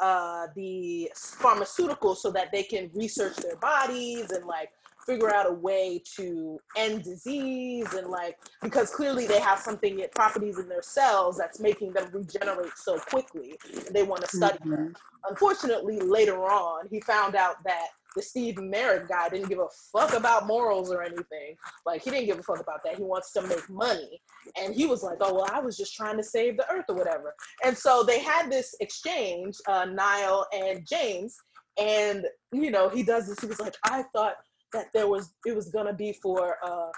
[0.00, 4.70] uh the pharmaceuticals so that they can research their bodies and like
[5.06, 10.12] figure out a way to end disease and like because clearly they have something it
[10.14, 14.58] properties in their cells that's making them regenerate so quickly and they want to study
[14.64, 14.88] mm-hmm.
[15.28, 20.14] unfortunately later on he found out that the Steve Merrick guy didn't give a fuck
[20.14, 21.56] about morals or anything.
[21.86, 22.96] Like he didn't give a fuck about that.
[22.96, 24.20] He wants to make money.
[24.60, 26.96] And he was like, oh well, I was just trying to save the earth or
[26.96, 27.34] whatever.
[27.64, 31.36] And so they had this exchange, uh, Nile and James,
[31.78, 33.40] and you know, he does this.
[33.40, 34.34] He was like, I thought
[34.72, 36.90] that there was it was gonna be for uh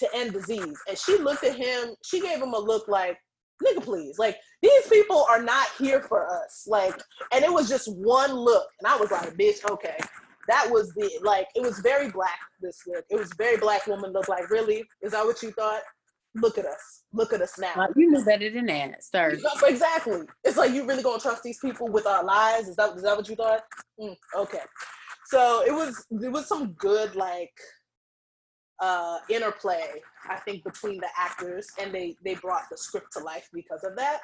[0.00, 0.78] to end disease.
[0.88, 3.16] And she looked at him, she gave him a look like,
[3.64, 4.18] nigga, please.
[4.18, 6.64] Like, these people are not here for us.
[6.66, 6.94] Like,
[7.32, 8.66] and it was just one look.
[8.80, 9.96] And I was like, bitch, okay.
[10.48, 13.04] That was the like it was very black this look.
[13.08, 14.82] It was very black woman look like really?
[15.00, 15.82] Is that what you thought?
[16.34, 17.04] Look at us.
[17.12, 17.72] Look at us now.
[17.76, 19.38] Uh, you knew better than that sir.
[19.64, 20.22] Exactly.
[20.42, 23.16] It's like you really gonna trust these people with our lives is that is that
[23.16, 23.60] what you thought?
[24.00, 24.62] Mm, okay
[25.30, 27.52] so it was it was some good like
[28.80, 33.48] uh interplay i think between the actors and they they brought the script to life
[33.52, 34.20] because of that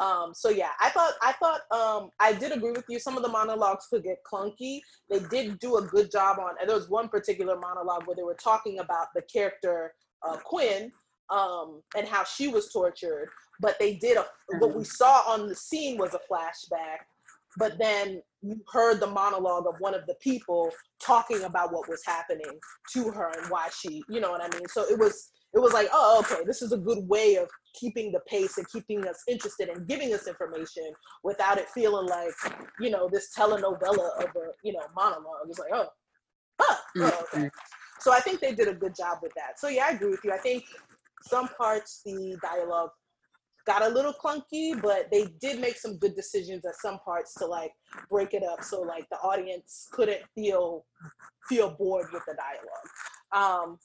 [0.00, 2.98] um, so yeah, I thought I thought um, I did agree with you.
[2.98, 4.80] Some of the monologues could get clunky.
[5.08, 6.54] They did do a good job on.
[6.60, 9.94] And there was one particular monologue where they were talking about the character
[10.26, 10.90] uh, Quinn
[11.30, 13.28] um, and how she was tortured.
[13.60, 14.26] But they did a
[14.58, 14.82] what we mm-hmm.
[14.82, 17.04] saw on the scene was a flashback.
[17.56, 22.02] But then you heard the monologue of one of the people talking about what was
[22.04, 22.58] happening
[22.92, 24.66] to her and why she, you know what I mean.
[24.68, 28.10] So it was it was like, oh, okay, this is a good way of keeping
[28.10, 30.90] the pace and keeping us interested and giving us information
[31.22, 32.34] without it feeling like,
[32.80, 35.46] you know, this telenovela of a, you know, monologue.
[35.48, 35.86] It's like, oh,
[36.60, 37.50] huh, oh, mm, okay.
[38.00, 39.60] So I think they did a good job with that.
[39.60, 40.32] So yeah, I agree with you.
[40.32, 40.64] I think
[41.22, 42.90] some parts the dialogue
[43.66, 47.46] got a little clunky, but they did make some good decisions at some parts to
[47.46, 47.72] like
[48.10, 50.84] break it up so like the audience couldn't feel
[51.48, 53.66] feel bored with the dialogue.
[53.66, 53.78] Um,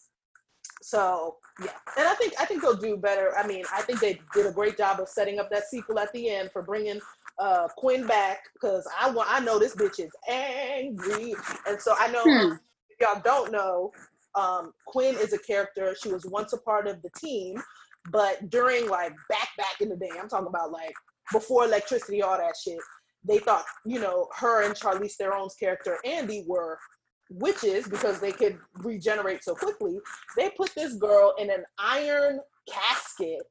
[0.82, 3.34] so yeah, and I think I think they'll do better.
[3.38, 6.12] I mean, I think they did a great job of setting up that sequel at
[6.13, 7.00] the end for bringing
[7.38, 11.36] uh, Quinn back because I want I know this bitch is angry,
[11.68, 12.54] and so I know hmm.
[12.89, 13.92] if y'all don't know,
[14.36, 15.96] um, Quinn is a character.
[16.02, 17.62] She was once a part of the team,
[18.12, 20.94] but during like back back in the day, I'm talking about like
[21.32, 22.80] before electricity, all that shit.
[23.28, 26.78] They thought you know her and Charlize Theron's character Andy were
[27.30, 30.00] witches because they could regenerate so quickly,
[30.36, 33.42] they put this girl in an iron casket,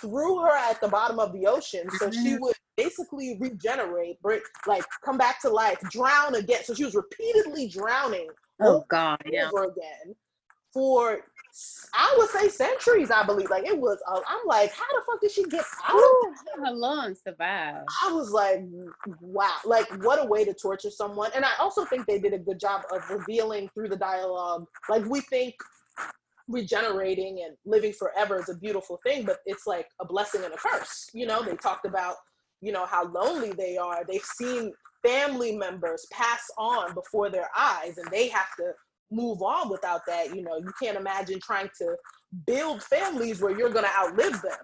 [0.00, 2.22] threw her at the bottom of the ocean so mm-hmm.
[2.22, 4.18] she would basically regenerate,
[4.66, 6.62] like come back to life, drown again.
[6.64, 8.28] So she was repeatedly drowning.
[8.60, 9.48] Oh God, yeah.
[9.48, 10.14] again
[10.74, 11.20] for
[11.92, 13.48] I would say centuries, I believe.
[13.48, 15.94] Like it was, uh, I'm like, how the fuck did she get out?
[15.94, 17.84] Ooh, her lungs survive?
[18.04, 18.64] I was like,
[19.20, 21.30] wow, like what a way to torture someone.
[21.34, 24.66] And I also think they did a good job of revealing through the dialogue.
[24.88, 25.54] Like we think
[26.48, 30.56] regenerating and living forever is a beautiful thing, but it's like a blessing and a
[30.56, 31.08] curse.
[31.14, 32.16] You know, they talked about,
[32.60, 34.04] you know, how lonely they are.
[34.04, 34.72] They've seen
[35.04, 38.72] family members pass on before their eyes and they have to
[39.14, 40.34] move on without that.
[40.34, 41.96] You know, you can't imagine trying to
[42.46, 44.58] build families where you're gonna outlive them.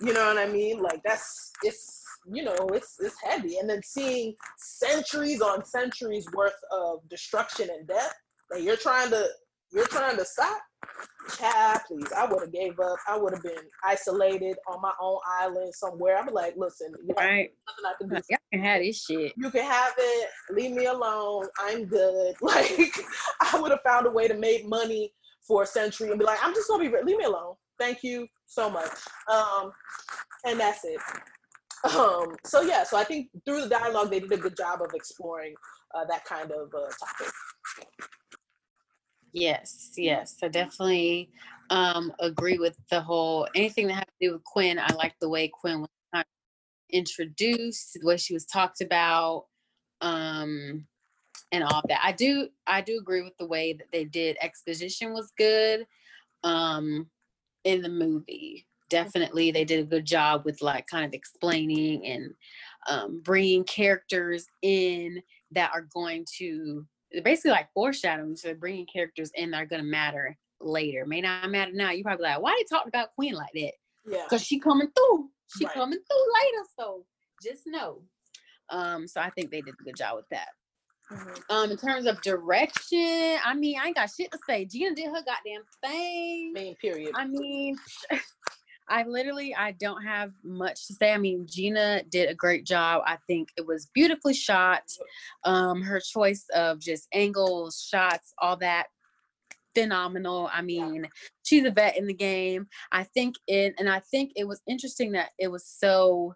[0.00, 0.82] You know what I mean?
[0.82, 3.58] Like that's it's you know it's it's heavy.
[3.58, 8.14] And then seeing centuries on centuries worth of destruction and death.
[8.50, 9.26] that you're trying to
[9.72, 10.60] you're trying to stop,
[11.38, 12.06] child, please.
[12.16, 12.96] I would have gave up.
[13.08, 16.16] I would have been isolated on my own island somewhere.
[16.18, 17.50] I'm like, listen, you Right.
[17.82, 18.22] nothing I can do.
[18.30, 19.32] Y'all can have this shit.
[19.36, 20.30] You can have it.
[20.50, 21.48] Leave me alone.
[21.58, 22.34] I'm good.
[22.40, 22.92] Like
[23.40, 25.12] I would have found a way to make money
[25.46, 26.88] for a century and be like, I'm just gonna be.
[26.88, 27.54] re- Leave me alone.
[27.78, 28.90] Thank you so much.
[29.32, 29.72] Um,
[30.44, 31.00] and that's it.
[31.94, 34.90] Um, so yeah, so I think through the dialogue they did a good job of
[34.94, 35.54] exploring
[35.94, 37.32] uh, that kind of uh, topic.
[39.36, 40.36] Yes, yes.
[40.42, 41.30] I definitely
[41.68, 44.78] um agree with the whole anything that had to do with Quinn.
[44.78, 46.24] I like the way Quinn was
[46.90, 49.46] introduced, the way she was talked about,
[50.00, 50.86] um,
[51.52, 52.00] and all that.
[52.02, 55.86] I do I do agree with the way that they did exposition was good
[56.44, 57.08] um
[57.64, 58.66] in the movie.
[58.90, 62.34] Definitely they did a good job with like kind of explaining and
[62.88, 65.22] um bringing characters in
[65.52, 66.86] that are going to
[67.24, 68.36] basically like foreshadowing.
[68.36, 71.04] So bringing characters in that are going to matter later.
[71.06, 71.90] May not matter now.
[71.90, 73.72] You probably like, why they talk about Queen like that?
[74.06, 74.22] Yeah.
[74.24, 75.30] Because she coming through.
[75.58, 75.74] She Right.
[75.74, 76.68] coming through later.
[76.78, 77.06] So
[77.42, 78.02] just know.
[78.70, 80.48] Um, so I think they did a good job with that.
[81.12, 81.42] Mhm.
[81.50, 84.64] Um, in terms of direction, I mean, I ain't got shit to say.
[84.64, 86.52] Gina did her goddamn thing.
[86.52, 87.12] Main period.
[87.14, 87.76] I mean,
[88.88, 91.12] I literally I don't have much to say.
[91.12, 93.02] I mean, Gina did a great job.
[93.06, 94.82] I think it was beautifully shot.
[95.44, 98.86] Um, her choice of just angles, shots, all that
[99.74, 100.48] phenomenal.
[100.52, 101.06] I mean,
[101.44, 102.66] she's a vet in the game.
[102.92, 106.34] I think it and I think it was interesting that it was so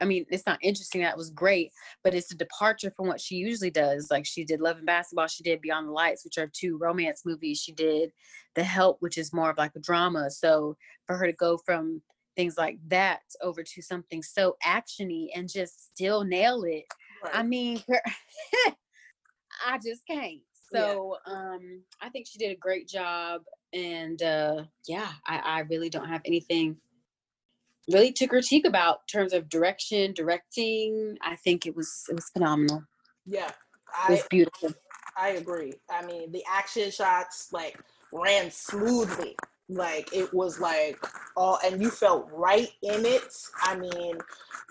[0.00, 3.36] I mean, it's not interesting that was great, but it's a departure from what she
[3.36, 4.08] usually does.
[4.10, 7.22] Like she did Love and Basketball, she did Beyond the Lights, which are two romance
[7.26, 7.58] movies.
[7.58, 8.10] She did
[8.54, 10.30] The Help, which is more of like a drama.
[10.30, 12.02] So for her to go from
[12.36, 16.84] things like that over to something so actiony and just still nail it.
[17.32, 18.02] I mean, her-
[19.66, 20.40] I just can't.
[20.72, 20.80] Yeah.
[20.80, 23.42] So um I think she did a great job.
[23.72, 26.76] And uh yeah, I, I really don't have anything
[27.92, 31.16] really to critique about in terms of direction, directing.
[31.22, 32.84] I think it was it was phenomenal.
[33.26, 33.48] yeah.
[33.48, 33.54] It
[34.08, 34.72] I was beautiful.
[35.16, 35.74] I agree.
[35.90, 37.78] I mean, the action shots like
[38.12, 39.36] ran smoothly.
[39.68, 40.98] Like it was like
[41.36, 43.32] all, and you felt right in it.
[43.62, 44.18] I mean,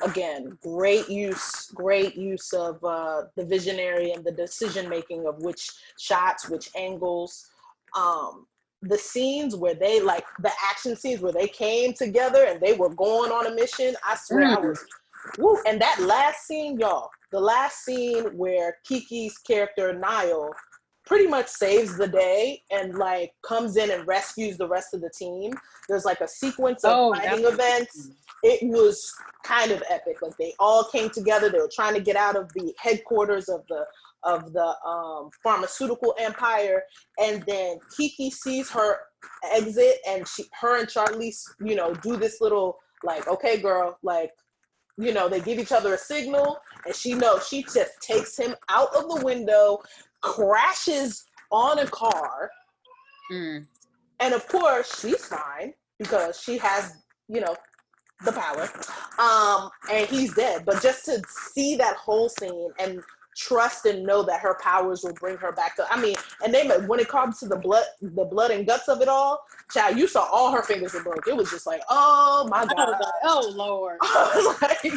[0.04, 5.72] again, great use, great use of uh, the visionary and the decision making of which
[5.98, 7.50] shots, which angles.
[7.96, 8.46] Um,
[8.82, 12.90] the scenes where they like the action scenes where they came together and they were
[12.90, 13.96] going on a mission.
[14.08, 14.70] I swear I Mm.
[14.70, 14.86] was
[15.38, 20.54] Woo, and that last scene, y'all, the last scene where Kiki's character Nile
[21.06, 25.10] pretty much saves the day and like comes in and rescues the rest of the
[25.18, 25.52] team.
[25.88, 28.12] There's like a sequence of Oh, fighting events.
[28.44, 29.14] It was
[29.44, 30.22] kind of epic.
[30.22, 31.50] Like they all came together.
[31.50, 33.86] They were trying to get out of the headquarters of the
[34.24, 36.84] of the um, pharmaceutical empire,
[37.20, 38.98] and then Kiki sees her
[39.54, 44.32] exit, and she, her and Charlize, you know, do this little like, okay, girl, like
[44.98, 48.54] you know, they give each other a signal, and she knows she just takes him
[48.68, 49.80] out of the window,
[50.22, 52.52] crashes on a car,
[53.32, 53.66] Mm.
[54.20, 57.56] and of course she's fine because she has, you know,
[58.26, 58.68] the power.
[59.20, 60.66] Um, and he's dead.
[60.66, 61.22] But just to
[61.54, 63.02] see that whole scene and
[63.38, 66.68] trust and know that her powers will bring her back to I mean, and they
[66.88, 70.08] when it comes to the blood the blood and guts of it all, child, you
[70.08, 71.28] saw all her fingers were broke.
[71.28, 72.90] It was just like, oh my god.
[72.90, 73.98] like, oh Lord.
[74.62, 74.94] Like,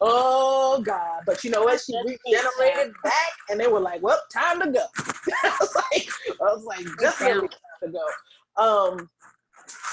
[0.00, 1.22] oh God.
[1.26, 1.80] But you know what?
[1.80, 4.84] She regenerated back and they were like, well, time to go.
[5.44, 8.62] I was like, I was like, definitely time to go.
[8.62, 9.10] Um,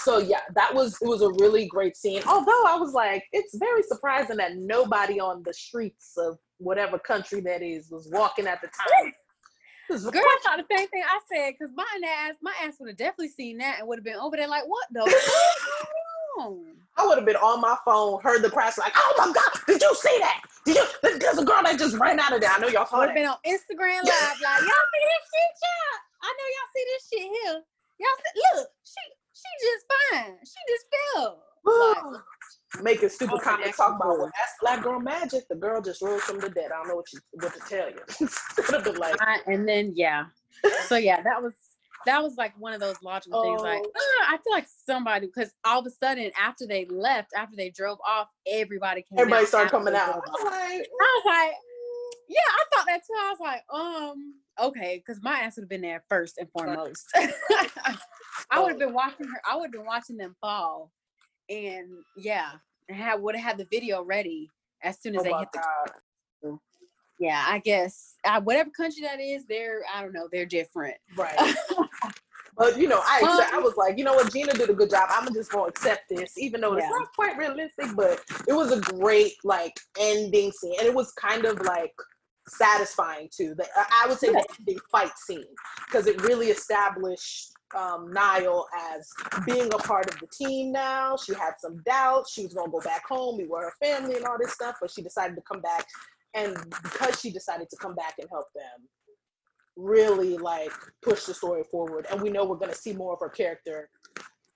[0.03, 2.21] so yeah, that was it was a really great scene.
[2.27, 7.41] Although I was like, it's very surprising that nobody on the streets of whatever country
[7.41, 9.13] that is was walking at the time.
[9.89, 12.97] Girl, I thought the same thing I said because my ass, my ass would have
[12.97, 15.89] definitely seen that and would have been over there like, what the fuck
[16.37, 16.75] going on?
[16.95, 19.81] I would have been on my phone, heard the crash, like, oh my God, did
[19.81, 20.41] you see that?
[20.65, 20.85] Did you?
[21.19, 22.51] There's a girl that just ran out of there.
[22.51, 25.53] I know y'all saw Would have been on Instagram live, like, y'all see this shit,
[25.57, 25.97] y'all?
[26.21, 27.57] I know y'all see this shit here.
[27.97, 29.01] Y'all see, look, she
[29.33, 30.37] she just fine.
[30.43, 31.43] She just fell.
[31.65, 32.21] Like,
[32.81, 35.47] making stupid Oh, comments that's talking about well, that's black girl magic.
[35.49, 36.71] The girl just rose from the dead.
[36.71, 38.27] I don't know what you what to tell you.
[38.55, 40.25] Could have been like, I- and then yeah.
[40.87, 41.53] So yeah, that was
[42.05, 43.61] that was like one of those logical things.
[43.61, 43.91] Like, Oh.
[44.21, 47.69] "Ah, I feel like somebody because all of a sudden after they left, after they
[47.71, 49.19] drove off, everybody came.
[49.19, 50.15] everybody out started coming out.
[50.15, 51.53] I was like, I was like,
[52.29, 53.13] yeah, I thought that too.
[53.17, 54.35] I was like, um,
[54.67, 57.05] okay, because my ass would have been there first and foremost.
[58.51, 59.41] I would have been watching her.
[59.49, 60.91] I would have been watching them fall,
[61.49, 62.51] and yeah,
[62.89, 64.49] have would have had the video ready
[64.83, 65.59] as soon as oh they hit the.
[66.43, 66.59] God.
[67.19, 70.97] yeah, I guess uh, whatever country that is, they're I don't know, they're different.
[71.17, 71.35] Right.
[72.57, 74.89] but you know, I accept, I was like, you know what, Gina did a good
[74.89, 75.09] job.
[75.09, 76.83] I'm just gonna accept this, even though yeah.
[76.83, 77.95] it's not quite realistic.
[77.95, 81.93] But it was a great like ending scene, and it was kind of like
[82.49, 83.55] satisfying too.
[83.55, 85.43] The, I would say the ending fight scene
[85.85, 89.09] because it really established um, Nile as
[89.45, 91.15] being a part of the team now.
[91.17, 92.33] She had some doubts.
[92.33, 93.37] She was going to go back home.
[93.37, 95.85] We were her family and all this stuff, but she decided to come back.
[96.33, 98.87] And because she decided to come back and help them,
[99.75, 100.71] really like
[101.01, 102.05] push the story forward.
[102.11, 103.89] And we know we're going to see more of her character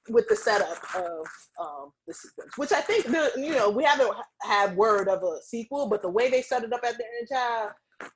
[0.09, 1.25] with the setup of
[1.59, 5.41] um, the sequence, which I think the you know we haven't had word of a
[5.41, 7.71] sequel, but the way they set it up at the end, child,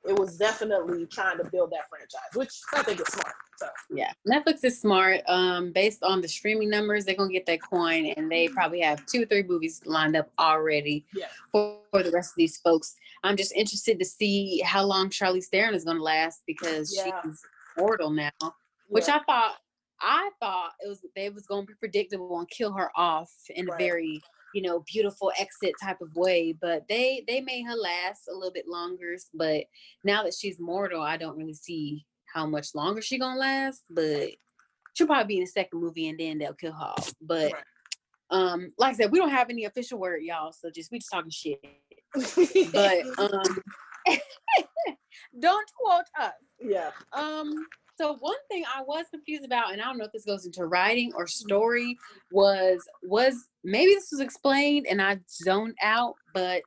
[0.05, 3.33] it was definitely trying to build that franchise, which I think is smart.
[3.57, 5.21] So yeah, Netflix is smart.
[5.27, 9.05] Um, based on the streaming numbers, they're gonna get that coin, and they probably have
[9.05, 11.25] two or three movies lined up already yeah.
[11.51, 12.95] for, for the rest of these folks.
[13.23, 17.21] I'm just interested to see how long Charlize Theron is gonna last because yeah.
[17.23, 17.41] she's
[17.77, 18.31] mortal now,
[18.87, 19.17] which yeah.
[19.17, 19.55] I thought
[19.99, 23.81] I thought it was they was gonna be predictable and kill her off in right.
[23.81, 24.21] a very
[24.53, 28.51] you know beautiful exit type of way but they they made her last a little
[28.51, 29.65] bit longer but
[30.03, 34.29] now that she's mortal i don't really see how much longer she gonna last but
[34.93, 37.63] she'll probably be in the second movie and then they'll kill her off but right.
[38.31, 41.11] um like i said we don't have any official word y'all so just we just
[41.11, 41.59] talking shit.
[42.73, 43.61] But um
[45.39, 46.33] don't quote us.
[46.59, 46.91] Yeah.
[47.13, 47.53] Um
[47.99, 50.65] so one thing I was confused about, and I don't know if this goes into
[50.65, 51.97] writing or story,
[52.31, 56.61] was was maybe this was explained and I zoned out, but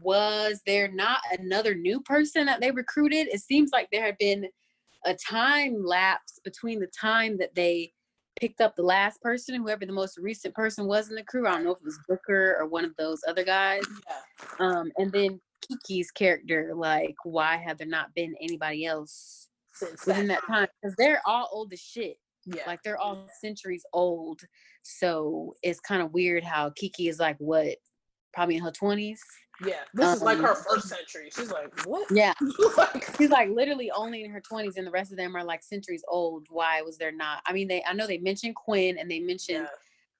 [0.00, 3.28] was there not another new person that they recruited?
[3.28, 4.46] It seems like there had been
[5.06, 7.92] a time lapse between the time that they
[8.36, 11.46] picked up the last person, whoever the most recent person was in the crew.
[11.46, 13.84] I don't know if it was Booker or one of those other guys.
[14.08, 14.66] Yeah.
[14.66, 19.43] Um, and then Kiki's character, like, why have there not been anybody else
[19.74, 22.16] since within that, time because they're all old as shit.
[22.46, 22.62] Yeah.
[22.66, 24.40] Like they're all centuries old.
[24.82, 27.76] So it's kind of weird how Kiki is like what,
[28.32, 29.20] probably in her twenties.
[29.64, 31.30] Yeah, this um, is like her um, first century.
[31.34, 32.06] She's like, what?
[32.10, 32.34] Yeah,
[33.18, 36.04] she's like literally only in her twenties, and the rest of them are like centuries
[36.08, 36.46] old.
[36.50, 37.40] Why was there not?
[37.46, 39.68] I mean, they I know they mentioned Quinn and they mentioned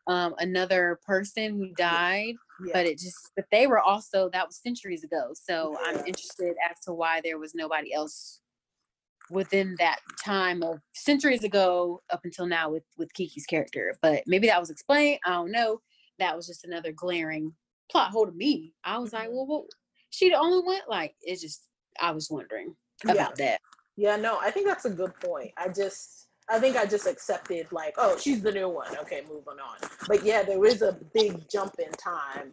[0.09, 0.24] yeah.
[0.24, 2.34] um another person who died,
[2.64, 2.72] yeah.
[2.72, 5.32] but it just but they were also that was centuries ago.
[5.34, 5.88] So yeah.
[5.88, 8.40] I'm interested as to why there was nobody else
[9.31, 13.95] within that time of centuries ago up until now with with Kiki's character.
[14.03, 15.20] But maybe that was explained.
[15.27, 15.81] I don't know.
[16.18, 17.53] That was just another glaring
[17.91, 18.72] plot hole to me.
[18.85, 19.49] I was like, mm-hmm.
[19.49, 19.66] well,
[20.11, 20.81] she the only one.
[20.89, 21.68] Like it's just
[22.01, 23.47] I was wondering about yeah.
[23.47, 23.61] that.
[23.97, 25.53] Yeah, no, I think that's a good point.
[25.57, 28.97] I just I think I just accepted like, oh, she's the new one.
[28.99, 29.89] Okay, moving on.
[30.07, 32.53] But yeah, there is a big jump in time.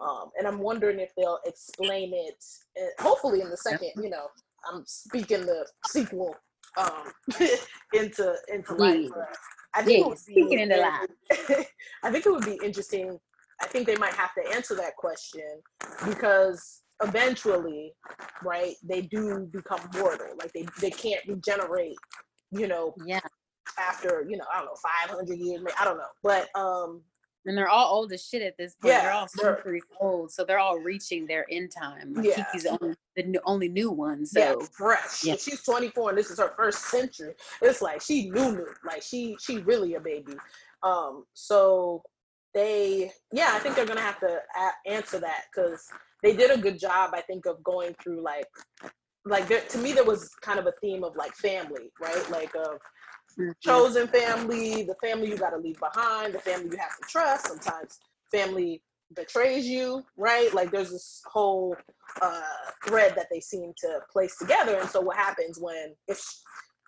[0.00, 2.42] Um, and I'm wondering if they'll explain it,
[2.76, 4.28] eh, hopefully in the second, you know,
[4.70, 6.34] I'm speaking the sequel
[6.76, 7.12] um,
[7.94, 9.08] into into life.
[9.74, 11.66] I think yeah, it would be, speaking into life.
[12.02, 13.18] I think it would be interesting.
[13.62, 15.60] I think they might have to answer that question
[16.06, 17.92] because eventually,
[18.42, 20.28] right, they do become mortal.
[20.38, 21.96] Like they they can't regenerate,
[22.50, 22.94] you know.
[23.06, 23.20] Yeah.
[23.78, 25.62] After you know, I don't know, five hundred years.
[25.78, 27.02] I don't know, but um,
[27.46, 28.92] and they're all old as shit at this point.
[28.92, 32.14] Yeah, they're all centuries old, so they're all reaching their end time.
[32.14, 32.44] Like yeah.
[32.44, 34.26] Kiki's the only, the new, only new one.
[34.26, 35.24] So yeah, fresh.
[35.24, 35.36] Yeah.
[35.36, 37.34] She's 24 and this is her first century.
[37.62, 38.66] It's like she new new.
[38.86, 40.34] Like she she really a baby.
[40.82, 42.02] Um, so
[42.52, 45.86] they yeah, I think they're gonna have to a- answer that because
[46.22, 48.48] they did a good job, I think, of going through like
[49.24, 52.30] like there, to me there was kind of a theme of like family, right?
[52.30, 52.78] Like of.
[53.62, 57.48] Chosen family, the family you got to leave behind, the family you have to trust.
[57.48, 57.98] Sometimes
[58.30, 58.82] family
[59.14, 60.52] betrays you, right?
[60.54, 61.76] Like there's this whole
[62.22, 62.42] uh,
[62.86, 64.76] thread that they seem to place together.
[64.78, 66.22] And so what happens when if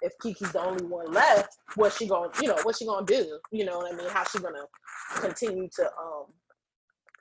[0.02, 3.38] if Kiki's the only one left, what's she gonna you know, what's she gonna do?
[3.50, 4.08] You know what I mean?
[4.10, 4.64] How's she gonna
[5.14, 6.26] continue to um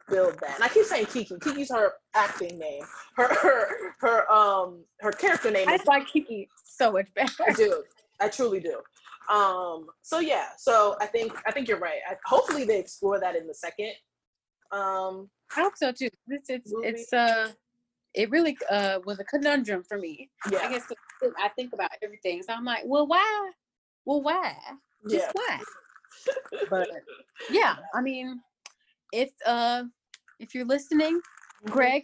[0.09, 0.55] build that?
[0.55, 1.35] And I keep saying Kiki.
[1.41, 2.83] Kiki's her acting name.
[3.17, 5.67] Her her her um her character name.
[5.67, 7.43] I is, like Kiki so much better.
[7.47, 7.83] I do.
[8.19, 8.79] I truly do.
[9.31, 11.99] Um, so yeah, so I think I think you're right.
[12.07, 13.93] I, hopefully they explore that in the second.
[14.71, 16.09] Um, I hope so too.
[16.27, 16.87] It's it's movie.
[16.89, 17.51] it's uh
[18.13, 20.29] it really uh was a conundrum for me.
[20.51, 20.59] Yeah.
[20.59, 20.85] I guess
[21.39, 22.43] I think about everything.
[22.43, 23.51] So I'm like, well why?
[24.03, 24.53] Well why?
[25.09, 25.31] Just yeah.
[25.33, 25.59] why?
[26.69, 26.89] but
[27.49, 28.41] yeah, I mean,
[29.13, 29.83] if uh
[30.39, 31.71] if you're listening, mm-hmm.
[31.71, 32.03] Greg,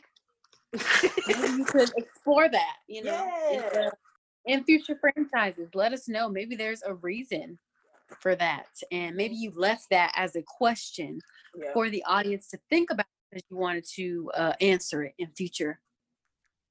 [1.27, 3.29] you could explore that, you know.
[3.51, 3.89] Yeah
[4.47, 5.69] in future franchises.
[5.73, 6.29] Let us know.
[6.29, 7.59] Maybe there's a reason
[8.19, 8.67] for that.
[8.91, 11.19] And maybe you left that as a question
[11.57, 11.73] yeah.
[11.73, 15.79] for the audience to think about because you wanted to uh, answer it in future,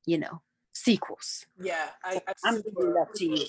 [0.07, 0.41] you know,
[0.73, 1.47] sequels.
[1.61, 3.47] Yeah, I, I I'm giving up to you.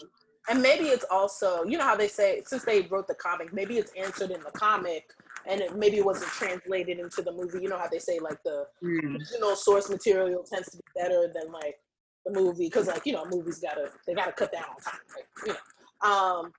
[0.49, 3.77] And maybe it's also, you know how they say since they wrote the comic, maybe
[3.77, 5.11] it's answered in the comic,
[5.45, 7.59] and it, maybe it wasn't translated into the movie.
[7.61, 9.15] You know how they say like the Mm.
[9.15, 11.75] original source material tends to be better than like
[12.27, 15.47] the movie because like you know movies gotta they gotta cut down on time, right?
[15.47, 16.09] You know.
[16.09, 16.51] Um,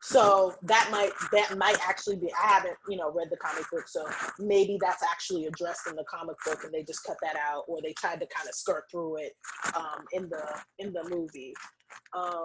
[0.00, 2.30] so that might that might actually be.
[2.32, 4.06] I haven't you know read the comic book, so
[4.38, 7.80] maybe that's actually addressed in the comic book, and they just cut that out, or
[7.82, 9.32] they tried to kind of skirt through it
[9.74, 10.44] um, in the
[10.78, 11.54] in the movie.
[12.16, 12.44] Um,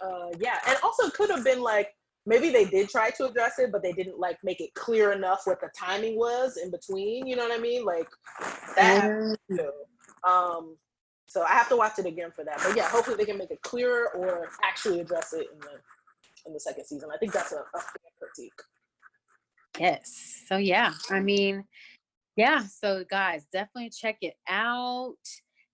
[0.00, 1.90] uh, yeah, and also could have been like
[2.24, 5.42] maybe they did try to address it, but they didn't like make it clear enough
[5.44, 7.26] what the timing was in between.
[7.26, 7.84] You know what I mean?
[7.84, 8.08] Like
[8.76, 9.10] that.
[9.10, 9.36] Mm.
[9.56, 9.70] too.
[10.28, 10.76] Um,
[11.30, 12.60] so I have to watch it again for that.
[12.66, 15.78] But yeah, hopefully they can make it clearer or actually address it in the
[16.44, 17.08] in the second season.
[17.14, 17.80] I think that's a, a
[18.18, 18.60] critique.
[19.78, 20.42] Yes.
[20.48, 21.66] So yeah, I mean,
[22.34, 22.64] yeah.
[22.64, 25.14] So guys, definitely check it out.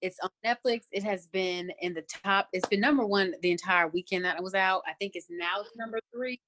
[0.03, 0.83] It's on Netflix.
[0.93, 2.49] It has been in the top.
[2.53, 4.83] It's been number one the entire weekend that it was out.
[4.87, 6.39] I think it's now number three.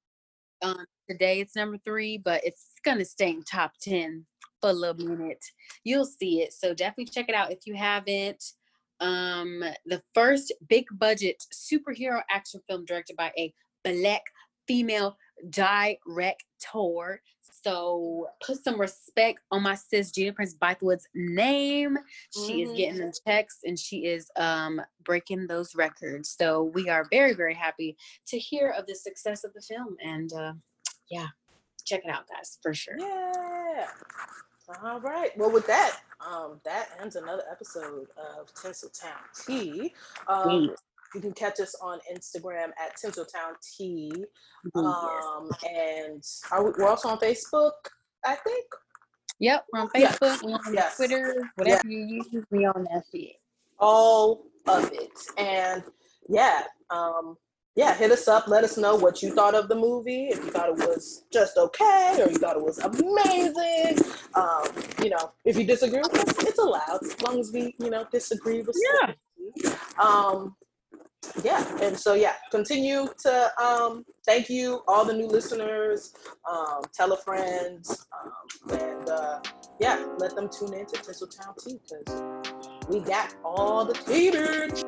[0.60, 4.26] Um, today it's number three, but it's gonna stay in top ten
[4.60, 5.42] for a little minute.
[5.82, 6.52] You'll see it.
[6.52, 8.44] So definitely check it out if you haven't.
[9.00, 13.52] Um, the first big budget superhero action film directed by a
[13.84, 14.22] black
[14.66, 15.16] female
[15.50, 17.22] director.
[17.64, 21.98] So put some respect on my sis Gina Prince-Bythewood's name.
[22.32, 22.76] She is Mhm.
[22.76, 26.30] getting them checks and she is um breaking those records.
[26.30, 27.96] So we are very, very happy
[28.28, 29.96] to hear of the success of the film.
[30.02, 30.52] And uh
[31.10, 31.28] yeah,
[31.84, 32.96] check it out, guys, for sure.
[32.98, 33.90] Yeah.
[34.84, 35.30] All right.
[35.36, 39.16] Well, with that, um, that ends another episode of Tinseltown
[39.46, 39.94] Tea.
[40.26, 40.78] Um, Yes.
[41.14, 44.12] you can catch us on Instagram at Tinseltown Tea.
[44.14, 44.74] Yes.
[44.74, 47.72] Um, and are we, we're also on Facebook,
[48.26, 48.66] I think.
[49.38, 50.12] Yep, we're on Yeah.
[50.12, 50.96] Facebook, we're on Yes.
[50.96, 53.36] Twitter, whatever you use, we on that shit.
[53.78, 55.18] all of it.
[55.38, 55.82] And
[56.28, 57.38] yeah, um,
[57.78, 58.48] yeah, hit us up.
[58.48, 60.26] Let us know what you thought of the movie.
[60.30, 64.04] If you thought it was just okay, or you thought it was amazing.
[64.34, 64.66] Um,
[65.00, 68.04] you know, if you disagree with us, it's allowed as long as we, you know,
[68.10, 68.76] disagree with.
[68.98, 69.76] Yeah.
[69.96, 70.56] Um,
[71.44, 76.14] yeah, and so yeah, continue to um, thank you all the new listeners.
[76.50, 79.38] Um, tell a friend, um, and uh,
[79.78, 82.22] yeah, let them tune in to Tinseltown Tea because
[82.88, 84.87] we got all the bitch.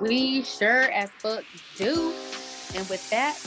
[0.00, 1.44] We sure as fuck
[1.76, 2.12] do.
[2.74, 3.38] And with that,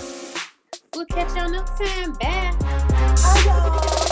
[0.95, 2.13] we'll catch y'all next time.
[2.13, 4.05] Bye.